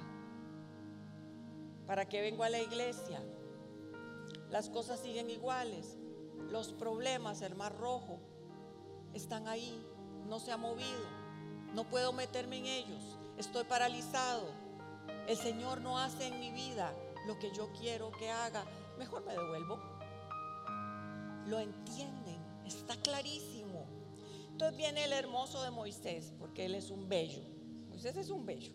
¿Para 1.86 2.08
qué 2.08 2.20
vengo 2.20 2.42
a 2.42 2.48
la 2.48 2.60
iglesia? 2.60 3.22
Las 4.50 4.70
cosas 4.70 5.00
siguen 5.00 5.30
iguales. 5.30 5.98
Los 6.50 6.72
problemas, 6.72 7.42
el 7.42 7.54
mar 7.54 7.76
rojo, 7.76 8.20
están 9.14 9.48
ahí. 9.48 9.84
No 10.26 10.38
se 10.38 10.52
ha 10.52 10.56
movido. 10.56 11.04
No 11.74 11.88
puedo 11.88 12.12
meterme 12.12 12.58
en 12.58 12.66
ellos. 12.66 13.18
Estoy 13.38 13.64
paralizado. 13.64 14.50
El 15.26 15.36
Señor 15.36 15.80
no 15.80 15.98
hace 15.98 16.28
en 16.28 16.40
mi 16.40 16.50
vida 16.50 16.94
lo 17.26 17.38
que 17.38 17.52
yo 17.54 17.72
quiero 17.72 18.10
que 18.12 18.30
haga. 18.30 18.64
Mejor 18.98 19.24
me 19.24 19.32
devuelvo. 19.32 19.78
Lo 21.46 21.58
entienden. 21.58 22.38
Está 22.64 22.96
clarísimo. 22.96 23.86
Entonces 24.50 24.76
viene 24.76 25.04
el 25.04 25.12
hermoso 25.12 25.62
de 25.62 25.70
Moisés, 25.70 26.32
porque 26.38 26.64
él 26.64 26.74
es 26.74 26.90
un 26.90 27.08
bello. 27.08 27.42
Moisés 27.88 28.16
es 28.16 28.30
un 28.30 28.46
bello. 28.46 28.72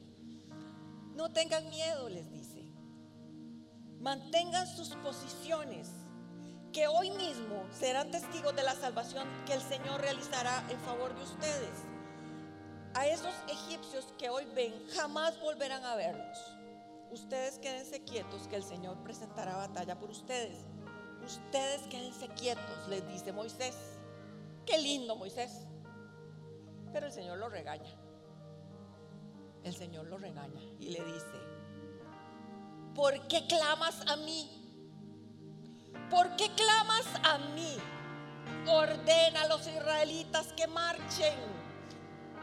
No 1.16 1.32
tengan 1.32 1.68
miedo, 1.70 2.08
les 2.08 2.30
dice. 2.32 2.64
Mantengan 4.00 4.68
sus 4.68 4.90
posiciones, 4.98 5.90
que 6.72 6.88
hoy 6.88 7.12
mismo 7.12 7.66
serán 7.72 8.12
testigos 8.12 8.56
de 8.56 8.64
la 8.64 8.76
salvación 8.76 9.28
que 9.46 9.54
el 9.54 9.62
Señor 9.62 10.02
realizará 10.02 10.64
en 10.70 10.80
favor 10.80 11.16
de 11.16 11.24
ustedes. 11.24 11.91
A 12.94 13.08
esos 13.08 13.34
egipcios 13.48 14.14
que 14.18 14.30
hoy 14.30 14.46
ven, 14.54 14.74
jamás 14.96 15.40
volverán 15.40 15.84
a 15.86 15.96
verlos. 15.96 16.38
Ustedes 17.12 17.58
quédense 17.60 18.04
quietos, 18.04 18.48
que 18.48 18.56
el 18.56 18.64
Señor 18.64 18.98
presentará 19.04 19.56
batalla 19.56 19.98
por 20.00 20.10
ustedes. 20.10 20.66
Ustedes 21.26 21.82
quédense 21.84 22.28
quietos, 22.30 22.88
les 22.90 23.08
dice 23.08 23.32
Moisés. 23.32 23.76
Qué 24.66 24.78
lindo 24.78 25.16
Moisés. 25.16 25.66
Pero 26.92 27.08
el 27.08 27.12
Señor 27.12 27.38
lo 27.38 27.50
regaña. 27.50 27.94
El 29.64 29.76
Señor 29.76 30.08
lo 30.08 30.18
regaña 30.18 30.62
y 30.80 30.90
le 30.90 31.04
dice, 31.04 31.40
¿por 32.96 33.28
qué 33.28 33.46
clamas 33.46 34.02
a 34.08 34.16
mí? 34.16 34.50
¿Por 36.10 36.36
qué 36.36 36.50
clamas 36.56 37.06
a 37.24 37.38
mí? 37.38 37.78
Ordena 38.68 39.44
a 39.44 39.48
los 39.48 39.68
israelitas 39.68 40.52
que 40.54 40.68
marchen, 40.68 41.38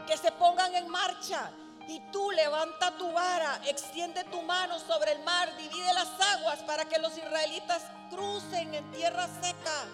que 0.09 0.16
se 0.16 0.32
pongan 0.32 0.74
en 0.74 0.88
marcha. 0.88 1.50
Y 1.86 2.00
tú 2.11 2.30
levanta 2.32 2.96
tu 2.96 3.12
vara, 3.12 3.61
extiende 3.66 4.24
tu 4.24 4.42
mano 4.42 4.78
sobre 4.78 5.12
el 5.12 5.22
mar, 5.22 5.54
divide 5.56 5.92
las 5.94 6.09
aguas 6.36 6.59
para 6.61 6.86
que 6.86 6.98
los 6.98 7.16
israelitas 7.16 7.82
crucen 8.11 8.74
en 8.74 8.90
tierra 8.90 9.26
seca. 9.40 9.84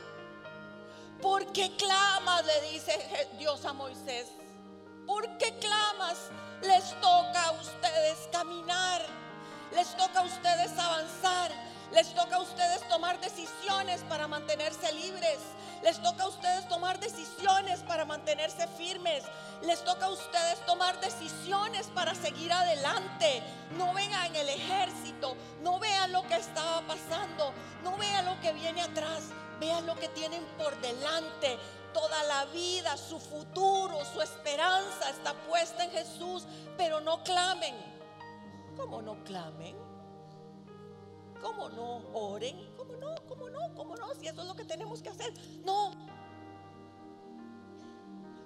¿Por 1.21 1.53
qué 1.53 1.77
clamas? 1.77 2.45
Le 2.45 2.73
dice 2.73 3.29
Dios 3.39 3.65
a 3.65 3.73
Moisés. 3.73 4.29
¿Por 5.07 5.37
qué 5.39 5.57
clamas? 5.59 6.17
Les 6.63 6.91
toca 7.01 7.45
a 7.47 7.53
ustedes 7.53 8.29
caminar. 8.33 9.03
Les 9.73 9.97
toca 9.97 10.21
a 10.21 10.25
ustedes 10.25 10.79
avanzar. 10.79 11.51
Les 11.95 12.13
toca 12.13 12.37
a 12.37 12.41
ustedes 12.41 12.87
tomar 12.89 13.21
decisiones 13.21 14.03
para 14.09 14.27
mantenerse 14.27 14.93
libres. 14.93 15.39
Les 15.81 16.03
toca 16.03 16.25
a 16.25 16.29
ustedes 16.29 16.69
tomar 16.69 16.99
decisiones 16.99 17.81
para 17.85 18.05
mantenerse 18.05 18.67
firmes. 18.67 19.23
Les 19.63 19.85
toca 19.85 20.07
a 20.07 20.11
ustedes 20.11 20.59
tomar 20.67 21.01
decisiones 21.01 21.87
para 21.95 22.15
seguir 22.17 22.53
adelante. 22.53 23.43
No 23.79 23.95
vengan 23.95 24.27
en 24.27 24.37
el 24.37 24.49
ejército. 24.49 25.37
No 25.63 25.79
vean 25.79 26.11
lo 26.11 26.23
que 26.25 26.35
estaba 26.35 26.81
pasando. 26.81 27.53
No 27.85 27.97
vean 27.97 28.25
lo 28.25 28.41
que 28.41 28.53
viene 28.53 28.83
atrás. 28.83 29.31
Vean 29.61 29.87
lo 29.87 29.95
que 29.95 30.09
tienen 30.09 30.45
por 30.59 30.77
delante. 30.81 31.57
Toda 31.93 32.25
la 32.25 32.47
vida, 32.47 32.97
su 32.97 33.21
futuro, 33.21 34.05
su 34.13 34.21
esperanza 34.21 35.11
está 35.11 35.33
puesta 35.33 35.85
en 35.85 35.93
Jesús. 35.93 36.45
Pero 36.77 37.01
no 37.01 37.23
clamen 37.23 37.95
¿Cómo 38.77 39.01
no 39.01 39.23
clamen? 39.25 39.77
¿Cómo 41.45 41.69
no 41.69 41.97
oren? 42.15 42.57
¿Cómo 42.75 42.97
no? 42.97 43.15
¿Cómo 43.29 43.51
no? 43.51 43.75
¿Cómo 43.75 43.95
no? 43.97 44.15
Si 44.15 44.27
eso 44.27 44.41
es 44.41 44.49
lo 44.49 44.57
que 44.57 44.65
tenemos 44.65 45.03
que 45.03 45.11
hacer. 45.11 45.31
No. 45.63 45.93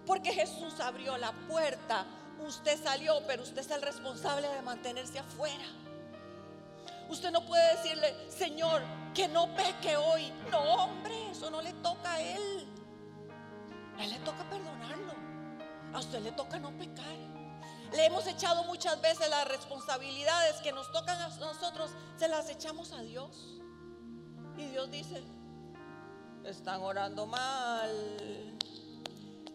Porque 0.05 0.33
Jesús 0.33 0.81
abrió 0.81 1.17
la 1.17 1.31
puerta. 1.47 2.05
Usted 2.45 2.77
salió, 2.83 3.25
pero 3.25 3.45
usted 3.45 3.59
es 3.59 3.71
el 3.71 3.83
responsable 3.83 4.49
de 4.49 4.63
mantenerse 4.63 5.21
afuera. 5.21 5.65
Usted 7.09 7.31
no 7.31 7.47
puede 7.47 7.77
decirle, 7.77 8.13
Señor, 8.29 8.83
que 9.15 9.29
no 9.29 9.55
peque 9.55 9.97
hoy. 9.97 10.33
No, 10.51 10.59
hombre, 10.59 11.31
eso 11.31 11.51
no 11.51 11.63
le 11.63 11.75
toca 11.75 12.15
a 12.15 12.21
Él. 12.21 12.67
A 13.97 14.05
Él 14.05 14.11
le 14.11 14.19
toca 14.19 14.43
perdonarlo. 14.51 15.15
A 15.93 16.01
usted 16.01 16.19
le 16.21 16.33
toca 16.33 16.59
no 16.59 16.77
pecar. 16.77 17.28
Le 17.93 18.07
hemos 18.07 18.26
echado 18.26 18.64
muchas 18.64 19.01
veces 19.01 19.28
las 19.30 19.49
responsabilidades 19.49 20.57
que 20.61 20.72
nos 20.72 20.91
tocan 20.93 21.20
a 21.20 21.28
nosotros, 21.39 21.91
se 22.16 22.28
las 22.28 22.51
echamos 22.51 22.93
a 22.93 23.03
Dios. 23.03 23.61
Y 24.57 24.66
Dios 24.66 24.91
dice, 24.91 25.22
están 26.45 26.82
orando 26.82 27.26
mal, 27.26 27.91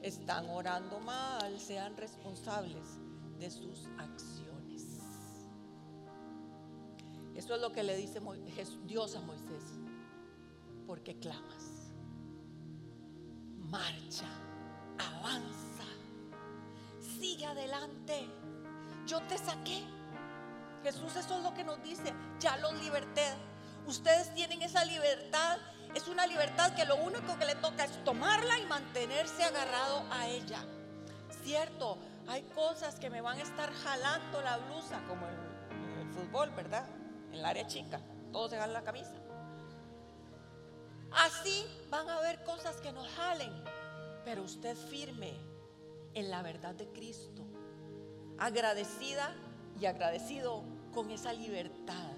están 0.01 0.49
orando 0.49 0.99
mal, 0.99 1.59
sean 1.59 1.95
responsables 1.95 2.99
de 3.39 3.51
sus 3.51 3.87
acciones. 3.99 4.83
Eso 7.35 7.55
es 7.55 7.61
lo 7.61 7.71
que 7.71 7.83
le 7.83 7.95
dice 7.97 8.19
Dios 8.85 9.15
a 9.15 9.21
Moisés, 9.21 9.63
porque 10.87 11.19
clamas, 11.19 11.91
marcha, 13.57 14.27
avanza 14.97 15.72
adelante. 17.43 18.27
Yo 19.05 19.21
te 19.23 19.37
saqué. 19.37 19.83
Jesús 20.83 21.15
eso 21.15 21.37
es 21.37 21.43
lo 21.43 21.53
que 21.53 21.63
nos 21.63 21.81
dice. 21.83 22.13
Ya 22.39 22.57
los 22.57 22.73
liberté. 22.81 23.25
Ustedes 23.85 24.33
tienen 24.33 24.61
esa 24.61 24.83
libertad. 24.85 25.57
Es 25.95 26.07
una 26.07 26.25
libertad 26.25 26.73
que 26.75 26.85
lo 26.85 26.95
único 26.95 27.37
que 27.37 27.45
le 27.45 27.55
toca 27.55 27.85
es 27.85 28.03
tomarla 28.03 28.57
y 28.59 28.65
mantenerse 28.65 29.43
agarrado 29.43 30.03
a 30.11 30.27
ella. 30.27 30.65
Cierto, 31.43 31.97
hay 32.27 32.43
cosas 32.55 32.95
que 32.95 33.09
me 33.09 33.21
van 33.21 33.37
a 33.37 33.43
estar 33.43 33.71
jalando 33.71 34.41
la 34.41 34.57
blusa, 34.57 35.01
como 35.07 35.27
en 35.27 35.33
el, 35.99 36.13
fútbol, 36.13 36.51
¿verdad? 36.51 36.87
En 37.27 37.35
el 37.35 37.45
área 37.45 37.67
chica. 37.67 38.01
Todos 38.31 38.51
se 38.51 38.57
jalan 38.57 38.73
la 38.73 38.83
camisa. 38.83 39.13
Así 41.11 41.65
van 41.89 42.09
a 42.09 42.17
haber 42.17 42.43
cosas 42.43 42.77
que 42.77 42.91
nos 42.91 43.07
jalen. 43.09 43.51
Pero 44.25 44.43
usted 44.43 44.75
firme 44.75 45.52
en 46.13 46.29
la 46.29 46.41
verdad 46.41 46.75
de 46.75 46.87
Cristo. 46.89 47.45
Agradecida 48.37 49.33
y 49.79 49.85
agradecido 49.85 50.63
con 50.93 51.11
esa 51.11 51.33
libertad 51.33 52.11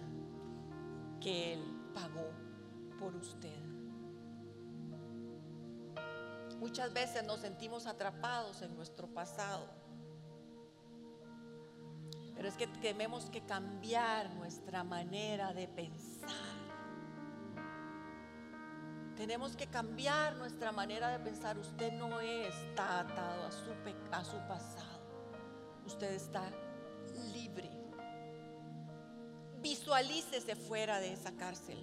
que 1.22 1.54
Él 1.54 1.64
pagó 1.93 2.32
por 3.00 3.16
usted. 3.16 3.66
Muchas 6.60 6.93
veces 6.93 7.24
nos 7.24 7.41
sentimos 7.41 7.86
atrapados 7.86 8.62
en 8.62 8.76
nuestro 8.76 9.08
pasado. 9.08 9.68
Pero 12.36 12.48
es 12.48 12.56
que 12.56 12.68
tenemos 12.68 13.30
que 13.30 13.41
cambiar 13.46 14.30
nuestra 14.36 14.84
manera 14.84 15.54
de 15.54 15.68
pensar. 15.68 16.64
Tenemos 19.16 19.55
que 19.55 19.68
cambiar 19.68 20.36
nuestra 20.36 20.72
manera 20.72 21.09
de 21.09 21.20
pensar. 21.20 21.57
Usted 21.57 21.93
no 21.93 22.20
está 22.20 22.99
atado 22.99 23.45
a 23.45 23.51
su, 23.51 23.72
a 24.11 24.24
su 24.26 24.38
pasado. 24.47 24.99
Usted 25.86 26.11
está 26.13 26.43
libre. 27.34 27.72
Visualícese 29.61 30.55
fuera 30.55 30.99
de 30.99 31.13
esa 31.13 31.32
cárcel. 31.36 31.78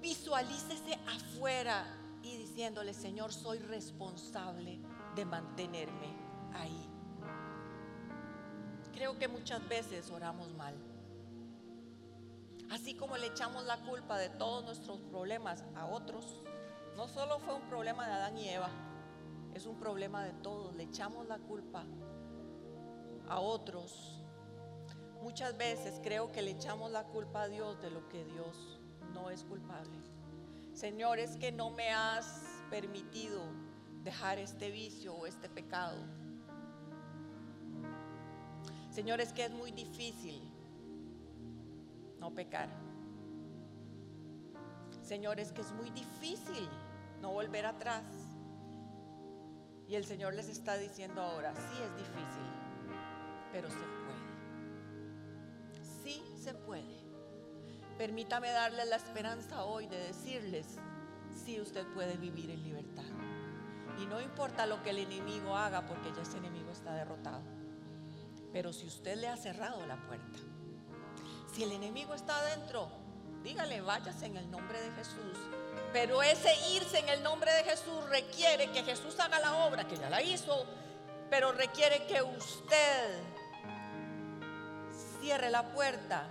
Visualícese 0.00 0.98
afuera 1.06 1.86
y 2.22 2.36
diciéndole, 2.36 2.94
Señor, 2.94 3.32
soy 3.32 3.58
responsable 3.60 4.80
de 5.14 5.24
mantenerme 5.24 6.14
ahí. 6.54 6.88
Creo 8.92 9.18
que 9.18 9.28
muchas 9.28 9.66
veces 9.68 10.10
oramos 10.10 10.52
mal. 10.54 10.74
Así 12.70 12.94
como 12.94 13.16
le 13.16 13.28
echamos 13.28 13.64
la 13.64 13.78
culpa 13.78 14.18
de 14.18 14.28
todos 14.28 14.64
nuestros 14.64 15.00
problemas 15.00 15.64
a 15.74 15.86
otros, 15.86 16.42
no 16.96 17.08
solo 17.08 17.38
fue 17.38 17.54
un 17.54 17.68
problema 17.68 18.06
de 18.06 18.12
Adán 18.12 18.36
y 18.36 18.48
Eva, 18.48 18.70
es 19.54 19.66
un 19.66 19.78
problema 19.78 20.24
de 20.24 20.32
todos. 20.34 20.74
Le 20.74 20.84
echamos 20.84 21.26
la 21.26 21.38
culpa 21.38 21.84
a 23.28 23.40
otros. 23.40 24.14
muchas 25.22 25.56
veces 25.58 26.00
creo 26.02 26.30
que 26.30 26.42
le 26.42 26.52
echamos 26.52 26.90
la 26.90 27.04
culpa 27.04 27.42
a 27.42 27.48
Dios 27.48 27.80
de 27.82 27.90
lo 27.90 28.08
que 28.08 28.24
Dios 28.24 28.78
no 29.12 29.30
es 29.30 29.42
culpable. 29.44 29.98
Señor, 30.72 31.18
es 31.18 31.36
que 31.36 31.50
no 31.50 31.70
me 31.70 31.90
has 31.90 32.44
permitido 32.70 33.42
dejar 34.04 34.38
este 34.38 34.70
vicio 34.70 35.14
o 35.14 35.26
este 35.26 35.48
pecado. 35.48 35.98
Señor, 38.90 39.20
es 39.20 39.32
que 39.32 39.44
es 39.44 39.50
muy 39.50 39.72
difícil 39.72 40.47
no 42.20 42.34
pecar. 42.34 42.68
Señor, 45.02 45.40
es 45.40 45.52
que 45.52 45.62
es 45.62 45.72
muy 45.72 45.90
difícil 45.90 46.68
no 47.20 47.32
volver 47.32 47.66
atrás. 47.66 48.04
Y 49.88 49.94
el 49.94 50.04
Señor 50.04 50.34
les 50.34 50.48
está 50.48 50.76
diciendo 50.76 51.22
ahora, 51.22 51.54
sí 51.54 51.82
es 51.82 51.96
difícil, 51.96 52.42
pero 53.52 53.70
se 53.70 53.76
puede. 53.76 54.18
Sí 56.02 56.22
se 56.36 56.52
puede. 56.52 56.98
Permítame 57.96 58.50
darles 58.50 58.86
la 58.88 58.96
esperanza 58.96 59.64
hoy 59.64 59.86
de 59.86 59.98
decirles, 59.98 60.78
sí 61.44 61.60
usted 61.60 61.86
puede 61.94 62.16
vivir 62.16 62.50
en 62.50 62.62
libertad. 62.62 63.04
Y 63.98 64.06
no 64.06 64.20
importa 64.20 64.66
lo 64.66 64.82
que 64.82 64.90
el 64.90 64.98
enemigo 64.98 65.56
haga, 65.56 65.86
porque 65.86 66.12
ya 66.14 66.22
ese 66.22 66.36
enemigo 66.36 66.70
está 66.70 66.92
derrotado. 66.94 67.42
Pero 68.52 68.72
si 68.72 68.86
usted 68.86 69.16
le 69.16 69.28
ha 69.28 69.36
cerrado 69.36 69.84
la 69.86 69.96
puerta, 70.06 70.38
si 71.52 71.64
el 71.64 71.72
enemigo 71.72 72.14
está 72.14 72.38
adentro, 72.38 72.88
dígale, 73.42 73.80
váyase 73.80 74.26
en 74.26 74.36
el 74.36 74.50
nombre 74.50 74.80
de 74.80 74.90
Jesús 74.92 75.38
pero 75.92 76.22
ese 76.22 76.50
irse 76.74 76.98
en 76.98 77.08
el 77.08 77.22
nombre 77.22 77.52
de 77.52 77.64
Jesús 77.64 78.08
requiere 78.10 78.70
que 78.70 78.82
Jesús 78.82 79.18
haga 79.20 79.40
la 79.40 79.66
obra, 79.66 79.86
que 79.86 79.96
ya 79.96 80.10
la 80.10 80.22
hizo, 80.22 80.66
pero 81.30 81.52
requiere 81.52 82.06
que 82.06 82.22
usted 82.22 83.22
cierre 85.20 85.50
la 85.50 85.72
puerta 85.72 86.28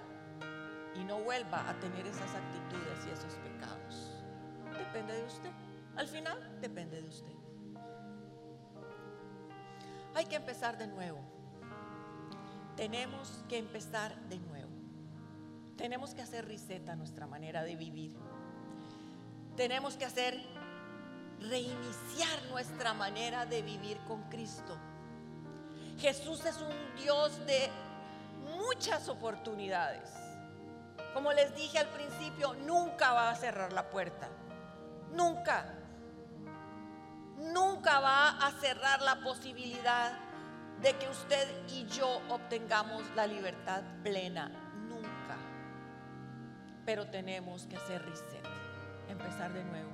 y 0.95 1.03
no 1.03 1.19
vuelva 1.19 1.69
a 1.69 1.79
tener 1.79 2.05
esas 2.05 2.33
actitudes 2.35 3.05
y 3.05 3.09
esos 3.09 3.33
pecados. 3.35 4.11
Depende 4.77 5.13
de 5.13 5.23
usted. 5.25 5.51
Al 5.95 6.07
final 6.07 6.61
depende 6.61 7.01
de 7.01 7.07
usted. 7.07 7.33
Hay 10.13 10.25
que 10.25 10.35
empezar 10.35 10.77
de 10.77 10.87
nuevo. 10.87 11.19
Tenemos 12.75 13.43
que 13.49 13.57
empezar 13.57 14.15
de 14.29 14.37
nuevo. 14.37 14.56
Tenemos 15.77 16.13
que 16.13 16.21
hacer 16.21 16.45
riseta 16.47 16.95
nuestra 16.95 17.27
manera 17.27 17.63
de 17.63 17.75
vivir 17.75 18.17
tenemos 19.57 19.97
que 19.97 20.05
hacer 20.05 20.39
reiniciar 21.41 22.43
nuestra 22.51 22.93
manera 22.93 23.45
de 23.45 23.63
vivir 23.63 23.97
con 24.07 24.21
Cristo. 24.29 24.77
Jesús 25.99 26.45
es 26.45 26.57
un 26.61 26.95
Dios 26.95 27.43
de 27.47 27.69
muchas 28.55 29.09
oportunidades. 29.09 30.09
Como 31.13 31.33
les 31.33 31.55
dije 31.55 31.79
al 31.79 31.87
principio, 31.87 32.53
nunca 32.53 33.13
va 33.13 33.31
a 33.31 33.35
cerrar 33.35 33.73
la 33.73 33.89
puerta. 33.89 34.29
Nunca. 35.11 35.73
Nunca 37.37 37.99
va 37.99 38.37
a 38.37 38.51
cerrar 38.61 39.01
la 39.01 39.21
posibilidad 39.21 40.13
de 40.81 40.95
que 40.97 41.09
usted 41.09 41.47
y 41.69 41.87
yo 41.87 42.21
obtengamos 42.29 43.03
la 43.15 43.25
libertad 43.25 43.81
plena. 44.03 44.66
Pero 46.87 47.05
tenemos 47.07 47.67
que 47.67 47.75
hacer 47.75 48.01
reset 48.01 48.47
empezar 49.09 49.53
de 49.53 49.63
nuevo. 49.65 49.89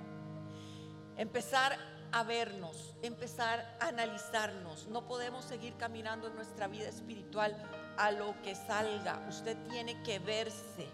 Empezar 1.17 1.77
a 2.11 2.23
vernos, 2.23 2.95
empezar 3.01 3.77
a 3.79 3.87
analizarnos. 3.87 4.87
No 4.87 5.07
podemos 5.07 5.43
seguir 5.43 5.75
caminando 5.77 6.27
en 6.27 6.35
nuestra 6.35 6.67
vida 6.67 6.89
espiritual 6.89 7.55
a 7.97 8.11
lo 8.11 8.39
que 8.43 8.53
salga. 8.53 9.25
Usted 9.27 9.57
tiene 9.69 10.03
que 10.03 10.19
verse, 10.19 10.87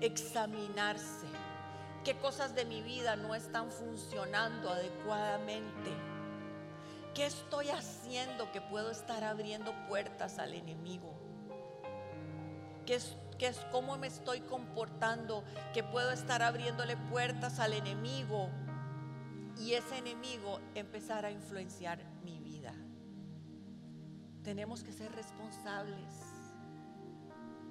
examinarse. 0.00 1.26
¿Qué 2.02 2.16
cosas 2.16 2.54
de 2.54 2.64
mi 2.64 2.80
vida 2.80 3.16
no 3.16 3.34
están 3.34 3.70
funcionando 3.70 4.70
adecuadamente? 4.70 5.90
¿Qué 7.14 7.26
estoy 7.26 7.68
haciendo 7.68 8.50
que 8.50 8.62
puedo 8.62 8.90
estar 8.90 9.24
abriendo 9.24 9.74
puertas 9.88 10.38
al 10.38 10.54
enemigo? 10.54 11.14
¿Qué, 12.86 12.98
que 13.38 13.46
es 13.46 13.58
cómo 13.70 13.96
me 13.98 14.06
estoy 14.06 14.40
comportando, 14.40 15.44
que 15.74 15.82
puedo 15.82 16.10
estar 16.10 16.42
abriéndole 16.42 16.96
puertas 16.96 17.58
al 17.58 17.72
enemigo 17.72 18.48
y 19.58 19.72
ese 19.72 19.98
enemigo 19.98 20.60
empezar 20.74 21.24
a 21.24 21.30
influenciar 21.30 21.98
mi 22.24 22.38
vida. 22.38 22.74
Tenemos 24.42 24.82
que 24.82 24.92
ser 24.92 25.12
responsables, 25.12 26.12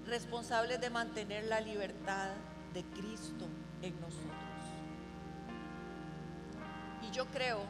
responsables 0.05 0.82
de 0.82 0.89
mantener 0.89 1.45
la 1.45 1.61
libertad 1.61 2.32
de 2.74 2.84
Cristo 2.84 3.47
en 3.82 3.99
nosotros. 4.01 4.32
Y 7.07 7.11
yo 7.11 7.26
creo 7.28 7.61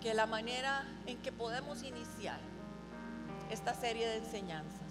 que 0.00 0.14
la 0.14 0.26
manera 0.26 0.84
en 1.06 1.18
que 1.22 1.32
podemos 1.32 1.82
iniciar 1.82 2.40
esta 3.50 3.74
serie 3.74 4.06
de 4.06 4.16
enseñanzas 4.18 4.81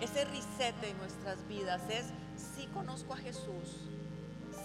ese 0.00 0.24
reset 0.24 0.74
en 0.84 0.96
nuestras 0.98 1.46
vidas 1.48 1.82
es 1.90 2.06
si 2.36 2.66
conozco 2.68 3.14
a 3.14 3.16
Jesús, 3.16 3.88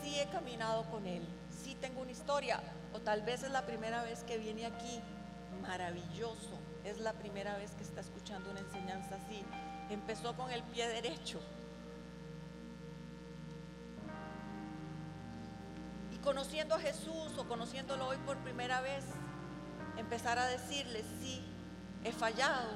si 0.01 0.19
he 0.19 0.27
caminado 0.27 0.83
con 0.91 1.05
Él, 1.07 1.27
si 1.49 1.75
tengo 1.75 2.01
una 2.01 2.11
historia, 2.11 2.61
o 2.93 2.99
tal 2.99 3.23
vez 3.23 3.43
es 3.43 3.51
la 3.51 3.65
primera 3.65 4.03
vez 4.03 4.23
que 4.23 4.37
viene 4.37 4.65
aquí, 4.65 5.01
maravilloso, 5.61 6.59
es 6.83 6.99
la 6.99 7.13
primera 7.13 7.57
vez 7.57 7.71
que 7.71 7.83
está 7.83 8.01
escuchando 8.01 8.51
una 8.51 8.59
enseñanza 8.59 9.15
así. 9.15 9.43
Empezó 9.89 10.35
con 10.35 10.51
el 10.51 10.61
pie 10.63 10.87
derecho. 10.87 11.39
Y 16.11 16.17
conociendo 16.17 16.75
a 16.75 16.79
Jesús 16.79 17.37
o 17.37 17.47
conociéndolo 17.47 18.07
hoy 18.07 18.17
por 18.17 18.37
primera 18.37 18.81
vez, 18.81 19.05
empezar 19.97 20.37
a 20.37 20.47
decirle, 20.47 21.03
sí, 21.19 21.41
he 22.03 22.11
fallado, 22.11 22.69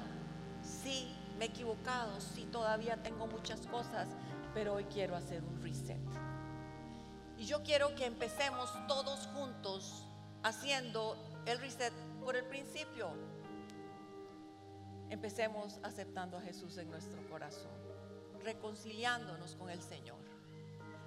sí, 0.64 1.17
me 1.38 1.46
he 1.46 1.48
equivocado, 1.50 2.20
sí, 2.20 2.46
todavía 2.52 3.02
tengo 3.04 3.28
muchas 3.28 3.66
cosas, 3.68 4.08
pero 4.54 4.74
hoy 4.74 4.86
quiero 4.86 5.16
hacer 5.16 5.44
un 5.44 5.62
reset. 5.62 5.98
Y 7.38 7.46
yo 7.46 7.62
quiero 7.62 7.94
que 7.96 8.06
empecemos 8.06 8.72
todos 8.88 9.28
juntos 9.28 10.04
haciendo 10.44 11.16
el 11.46 11.60
reset 11.60 11.94
por 12.24 12.36
el 12.36 12.46
principio. 12.46 13.12
Empecemos 15.10 15.80
aceptando 15.84 16.38
a 16.38 16.42
Jesús 16.42 16.78
en 16.78 16.90
nuestro 16.90 17.22
corazón, 17.30 17.72
reconciliándonos 18.44 19.56
con 19.56 19.70
el 19.70 19.82
Señor, 19.82 20.20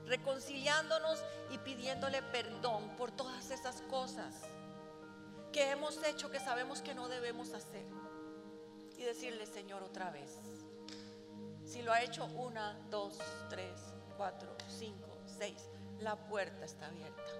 reconciliándonos 0.07 1.23
y 1.51 1.59
pidiéndole 1.59 2.23
perdón 2.23 2.89
por 2.97 3.11
todas 3.11 3.51
esas 3.51 3.83
cosas 3.83 4.35
que 5.53 5.71
hemos 5.73 6.03
hecho 6.05 6.31
que 6.31 6.39
sabemos 6.39 6.81
que 6.81 6.95
no 6.95 7.09
debemos 7.09 7.53
hacer 7.53 8.00
y 9.01 9.05
decirle, 9.05 9.47
Señor, 9.47 9.83
otra 9.83 10.11
vez. 10.11 10.39
Si 11.65 11.81
lo 11.83 11.93
ha 11.93 12.03
hecho 12.03 12.27
una, 12.27 12.79
dos, 12.91 13.19
tres, 13.49 13.95
cuatro, 14.17 14.55
cinco, 14.69 15.17
seis, 15.25 15.71
la 16.01 16.17
puerta 16.17 16.67
está 16.67 16.87
abierta. 16.87 17.33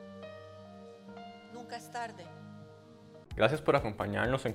Nunca 1.53 1.77
es 1.77 1.91
tarde. 1.91 2.25
Gracias 3.37 3.61
por 3.61 3.77
acompañarnos 3.77 4.45
en 4.47 4.49